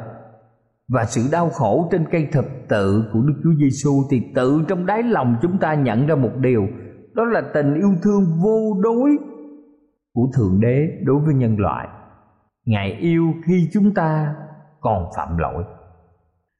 và 0.92 1.04
sự 1.04 1.28
đau 1.32 1.50
khổ 1.50 1.88
trên 1.92 2.04
cây 2.12 2.28
thập 2.32 2.44
tự 2.68 3.04
của 3.12 3.20
Đức 3.20 3.34
Chúa 3.44 3.54
Giêsu 3.60 3.90
thì 4.10 4.22
tự 4.34 4.64
trong 4.68 4.86
đáy 4.86 5.02
lòng 5.02 5.36
chúng 5.42 5.58
ta 5.58 5.74
nhận 5.74 6.06
ra 6.06 6.14
một 6.14 6.36
điều. 6.40 6.66
Đó 7.14 7.24
là 7.24 7.42
tình 7.54 7.74
yêu 7.74 7.94
thương 8.02 8.24
vô 8.42 8.80
đối 8.82 9.10
của 10.14 10.28
thượng 10.36 10.60
đế 10.60 10.88
đối 11.04 11.18
với 11.24 11.34
nhân 11.34 11.56
loại. 11.58 11.88
Ngài 12.66 12.92
yêu 12.92 13.24
khi 13.46 13.68
chúng 13.72 13.94
ta 13.94 14.34
còn 14.80 15.04
phạm 15.16 15.38
lỗi. 15.38 15.64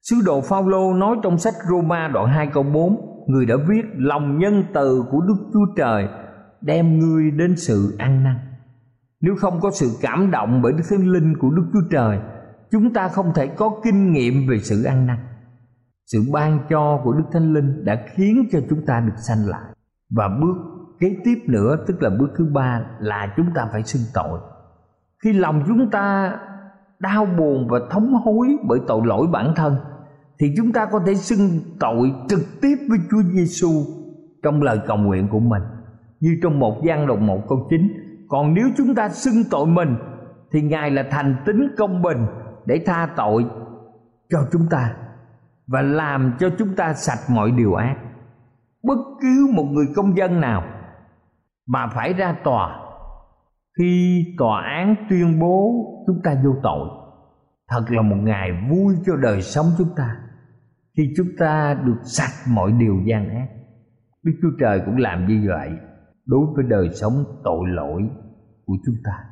Sứ 0.09 0.15
đồ 0.25 0.41
Phaolô 0.41 0.93
nói 0.93 1.17
trong 1.23 1.37
sách 1.37 1.53
Roma 1.69 2.07
đoạn 2.07 2.27
2 2.27 2.47
câu 2.53 2.63
4 2.63 2.95
người 3.27 3.45
đã 3.45 3.55
viết 3.67 3.85
lòng 3.95 4.37
nhân 4.37 4.63
từ 4.73 5.05
của 5.11 5.21
Đức 5.21 5.49
Chúa 5.53 5.65
Trời 5.77 6.07
đem 6.61 6.99
ngươi 6.99 7.31
đến 7.31 7.55
sự 7.57 7.95
ăn 7.99 8.23
năn. 8.23 8.35
Nếu 9.21 9.35
không 9.37 9.59
có 9.61 9.71
sự 9.71 9.87
cảm 10.01 10.31
động 10.31 10.61
bởi 10.63 10.73
Đức 10.73 10.83
Thánh 10.89 11.07
Linh 11.07 11.33
của 11.39 11.49
Đức 11.49 11.65
Chúa 11.73 11.87
Trời 11.91 12.19
chúng 12.73 12.93
ta 12.93 13.07
không 13.07 13.33
thể 13.35 13.47
có 13.47 13.71
kinh 13.83 14.11
nghiệm 14.11 14.47
về 14.49 14.59
sự 14.59 14.83
ăn 14.83 15.07
năn. 15.07 15.17
Sự 16.11 16.19
ban 16.33 16.59
cho 16.69 17.01
của 17.03 17.13
Đức 17.13 17.23
Thánh 17.31 17.53
Linh 17.53 17.85
đã 17.85 18.05
khiến 18.15 18.47
cho 18.51 18.59
chúng 18.69 18.85
ta 18.85 18.99
được 18.99 19.15
sanh 19.27 19.47
lại. 19.47 19.71
Và 20.15 20.29
bước 20.41 20.55
kế 20.99 21.15
tiếp 21.23 21.35
nữa, 21.47 21.77
tức 21.87 22.01
là 22.01 22.09
bước 22.19 22.27
thứ 22.37 22.45
ba, 22.53 22.85
là 22.99 23.33
chúng 23.37 23.45
ta 23.55 23.67
phải 23.71 23.83
xưng 23.83 24.01
tội. 24.13 24.39
Khi 25.23 25.33
lòng 25.33 25.63
chúng 25.67 25.89
ta 25.91 26.35
đau 26.99 27.25
buồn 27.25 27.67
và 27.69 27.79
thống 27.91 28.13
hối 28.13 28.57
bởi 28.67 28.79
tội 28.87 29.01
lỗi 29.05 29.27
bản 29.31 29.53
thân, 29.55 29.75
thì 30.39 30.53
chúng 30.57 30.71
ta 30.71 30.85
có 30.85 30.99
thể 31.05 31.15
xưng 31.15 31.59
tội 31.79 32.13
trực 32.27 32.61
tiếp 32.61 32.75
với 32.89 32.97
Chúa 33.11 33.21
Giêsu 33.33 33.69
trong 34.43 34.61
lời 34.61 34.79
cầu 34.87 34.97
nguyện 34.97 35.27
của 35.31 35.39
mình. 35.39 35.63
Như 36.19 36.39
trong 36.43 36.59
một 36.59 36.81
gian 36.85 37.07
đồng 37.07 37.27
một 37.27 37.41
câu 37.49 37.67
chín, 37.69 37.81
còn 38.29 38.53
nếu 38.53 38.67
chúng 38.77 38.95
ta 38.95 39.09
xưng 39.09 39.43
tội 39.51 39.67
mình, 39.67 39.95
thì 40.51 40.61
ngài 40.61 40.91
là 40.91 41.03
thành 41.11 41.35
tính 41.45 41.67
công 41.77 42.01
bình 42.01 42.25
để 42.65 42.83
tha 42.85 43.13
tội 43.15 43.45
cho 44.29 44.47
chúng 44.51 44.67
ta 44.69 44.95
và 45.67 45.81
làm 45.81 46.33
cho 46.39 46.49
chúng 46.57 46.75
ta 46.75 46.93
sạch 46.93 47.33
mọi 47.35 47.51
điều 47.51 47.73
ác. 47.73 47.95
Bất 48.83 48.97
cứ 49.21 49.51
một 49.53 49.63
người 49.63 49.85
công 49.95 50.17
dân 50.17 50.41
nào 50.41 50.63
mà 51.67 51.87
phải 51.87 52.13
ra 52.13 52.35
tòa 52.43 52.79
khi 53.77 54.23
tòa 54.37 54.61
án 54.61 54.95
tuyên 55.09 55.39
bố 55.39 55.71
chúng 56.07 56.21
ta 56.23 56.35
vô 56.43 56.55
tội, 56.63 56.89
thật 57.69 57.85
là 57.89 58.01
một 58.01 58.17
ngày 58.19 58.49
vui 58.69 58.95
cho 59.05 59.15
đời 59.15 59.41
sống 59.41 59.65
chúng 59.77 59.95
ta 59.95 60.17
khi 60.97 61.13
chúng 61.17 61.27
ta 61.39 61.73
được 61.73 61.99
sạch 62.03 62.53
mọi 62.53 62.71
điều 62.71 62.95
gian 63.05 63.29
ác. 63.29 63.47
Đức 64.23 64.31
chúa 64.41 64.51
trời 64.59 64.81
cũng 64.85 64.97
làm 64.97 65.27
như 65.27 65.45
vậy 65.47 65.69
đối 66.25 66.45
với 66.55 66.65
đời 66.67 66.89
sống 66.89 67.13
tội 67.43 67.69
lỗi 67.69 68.09
của 68.65 68.75
chúng 68.85 68.95
ta. 69.03 69.23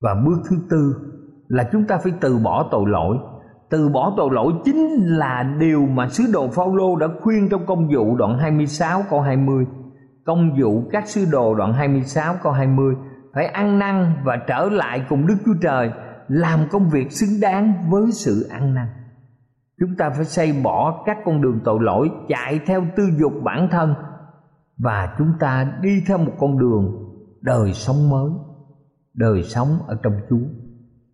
Và 0.00 0.14
bước 0.26 0.42
thứ 0.50 0.56
tư 0.70 0.94
là 1.50 1.68
chúng 1.72 1.84
ta 1.84 1.98
phải 2.02 2.12
từ 2.20 2.38
bỏ 2.38 2.68
tội 2.70 2.84
lỗi 2.86 3.16
từ 3.70 3.88
bỏ 3.88 4.14
tội 4.16 4.28
lỗi 4.32 4.52
chính 4.64 5.06
là 5.06 5.42
điều 5.58 5.86
mà 5.86 6.08
sứ 6.08 6.24
đồ 6.32 6.48
Phaolô 6.48 6.96
đã 6.96 7.06
khuyên 7.22 7.48
trong 7.50 7.66
công 7.66 7.88
vụ 7.88 8.16
đoạn 8.16 8.38
26 8.38 9.02
câu 9.10 9.20
20. 9.20 9.66
Công 10.26 10.50
vụ 10.60 10.82
các 10.92 11.08
sứ 11.08 11.24
đồ 11.32 11.54
đoạn 11.54 11.72
26 11.72 12.34
câu 12.42 12.52
20 12.52 12.94
phải 13.34 13.46
ăn 13.46 13.78
năn 13.78 14.14
và 14.24 14.36
trở 14.48 14.68
lại 14.72 15.04
cùng 15.08 15.26
Đức 15.26 15.36
Chúa 15.44 15.54
Trời 15.62 15.90
làm 16.28 16.60
công 16.70 16.88
việc 16.88 17.12
xứng 17.12 17.40
đáng 17.40 17.74
với 17.90 18.02
sự 18.12 18.46
ăn 18.50 18.74
năn. 18.74 18.86
Chúng 19.80 19.96
ta 19.98 20.10
phải 20.10 20.24
xây 20.24 20.52
bỏ 20.64 21.02
các 21.06 21.16
con 21.24 21.42
đường 21.42 21.60
tội 21.64 21.78
lỗi 21.80 22.10
chạy 22.28 22.60
theo 22.66 22.82
tư 22.96 23.02
dục 23.20 23.32
bản 23.44 23.68
thân 23.70 23.94
và 24.78 25.14
chúng 25.18 25.32
ta 25.40 25.72
đi 25.82 26.02
theo 26.06 26.18
một 26.18 26.32
con 26.38 26.58
đường 26.58 26.92
đời 27.40 27.72
sống 27.72 28.10
mới, 28.10 28.30
đời 29.14 29.42
sống 29.42 29.68
ở 29.86 29.96
trong 30.02 30.12
Chúa. 30.30 30.59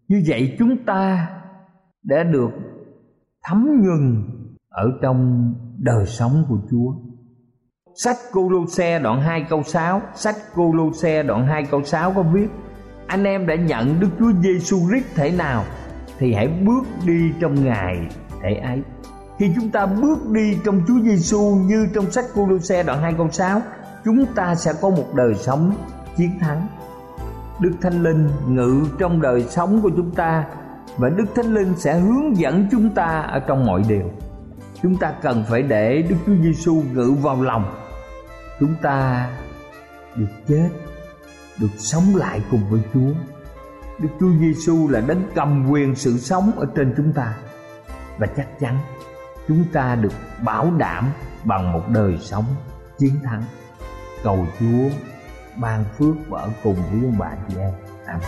Như 0.08 0.22
vậy 0.28 0.56
chúng 0.58 0.84
ta 0.84 1.28
đã 2.02 2.22
được 2.22 2.50
thấm 3.44 3.66
nhuần 3.82 4.24
ở 4.68 4.90
trong 5.02 5.52
đời 5.78 6.06
sống 6.06 6.44
của 6.48 6.58
Chúa. 6.70 6.92
Sách 7.94 8.16
Cô 8.32 8.48
Lô 8.48 8.66
Xe 8.66 8.98
đoạn 8.98 9.20
2 9.20 9.46
câu 9.48 9.62
6 9.62 10.02
Sách 10.14 10.36
Cô 10.54 10.72
Lô 10.72 10.92
Xe 10.92 11.22
đoạn 11.22 11.46
2 11.46 11.64
câu 11.70 11.82
6 11.84 12.12
có 12.12 12.22
viết, 12.22 12.48
Anh 13.06 13.24
em 13.24 13.46
đã 13.46 13.54
nhận 13.54 14.00
Đức 14.00 14.08
Chúa 14.18 14.32
Giêsu 14.42 14.76
Christ 14.88 15.04
thể 15.14 15.30
nào 15.30 15.64
Thì 16.18 16.32
hãy 16.32 16.48
bước 16.48 16.82
đi 17.06 17.32
trong 17.40 17.64
Ngài 17.64 17.96
thể 18.42 18.54
ấy 18.54 18.82
Khi 19.38 19.50
chúng 19.60 19.70
ta 19.70 19.86
bước 19.86 20.18
đi 20.30 20.58
trong 20.64 20.82
Chúa 20.88 21.00
Giêsu 21.04 21.56
như 21.66 21.88
trong 21.94 22.10
sách 22.10 22.24
Cô 22.34 22.46
Lô 22.46 22.58
Xe 22.58 22.82
đoạn 22.82 23.02
2 23.02 23.14
câu 23.18 23.30
6 23.30 23.60
Chúng 24.04 24.26
ta 24.34 24.54
sẽ 24.54 24.72
có 24.80 24.90
một 24.90 25.14
đời 25.14 25.34
sống 25.34 25.72
chiến 26.16 26.30
thắng 26.40 26.66
Đức 27.60 27.72
Thánh 27.80 28.02
Linh 28.02 28.30
ngự 28.48 28.84
trong 28.98 29.20
đời 29.20 29.42
sống 29.42 29.82
của 29.82 29.90
chúng 29.96 30.10
ta 30.10 30.44
và 30.96 31.08
Đức 31.08 31.24
Thánh 31.34 31.54
Linh 31.54 31.74
sẽ 31.76 31.98
hướng 31.98 32.36
dẫn 32.36 32.68
chúng 32.70 32.94
ta 32.94 33.20
ở 33.20 33.38
trong 33.38 33.66
mọi 33.66 33.82
điều. 33.88 34.10
Chúng 34.82 34.96
ta 34.96 35.12
cần 35.22 35.44
phải 35.48 35.62
để 35.62 36.02
Đức 36.02 36.16
Chúa 36.26 36.34
Giêsu 36.42 36.82
ngự 36.92 37.14
vào 37.22 37.42
lòng. 37.42 37.74
Chúng 38.60 38.74
ta 38.82 39.30
được 40.16 40.26
chết, 40.48 40.68
được 41.60 41.70
sống 41.76 42.16
lại 42.16 42.42
cùng 42.50 42.62
với 42.70 42.80
Chúa. 42.94 43.12
Đức 43.98 44.08
Chúa 44.20 44.30
Giêsu 44.40 44.88
là 44.88 45.00
đấng 45.00 45.22
cầm 45.34 45.66
quyền 45.70 45.94
sự 45.94 46.18
sống 46.18 46.52
ở 46.56 46.66
trên 46.74 46.94
chúng 46.96 47.12
ta 47.12 47.34
và 48.18 48.26
chắc 48.36 48.60
chắn 48.60 48.78
chúng 49.48 49.64
ta 49.72 49.94
được 49.94 50.12
bảo 50.44 50.70
đảm 50.78 51.10
bằng 51.44 51.72
một 51.72 51.82
đời 51.88 52.18
sống 52.20 52.44
chiến 52.98 53.12
thắng. 53.24 53.42
Cầu 54.22 54.46
Chúa 54.60 54.88
ban 55.60 55.84
phước 55.98 56.14
và 56.28 56.40
ở 56.40 56.50
cùng 56.62 56.74
với 56.74 57.00
ông 57.04 57.18
bà 57.18 57.30
chị 57.48 57.54
em. 57.58 57.72
Amen. 58.06 58.22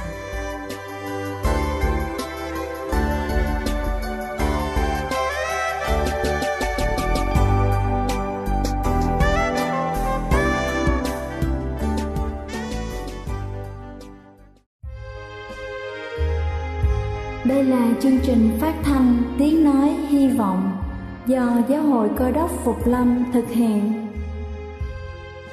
Đây 17.45 17.64
là 17.64 17.88
chương 18.01 18.19
trình 18.23 18.59
phát 18.61 18.75
thanh 18.85 19.23
Tiếng 19.38 19.64
Nói 19.64 19.88
Hy 20.09 20.29
Vọng 20.29 20.79
do 21.27 21.62
Giáo 21.69 21.83
hội 21.83 22.09
Cơ 22.17 22.31
đốc 22.31 22.51
Phục 22.64 22.87
Lâm 22.87 23.25
thực 23.33 23.49
hiện. 23.49 23.97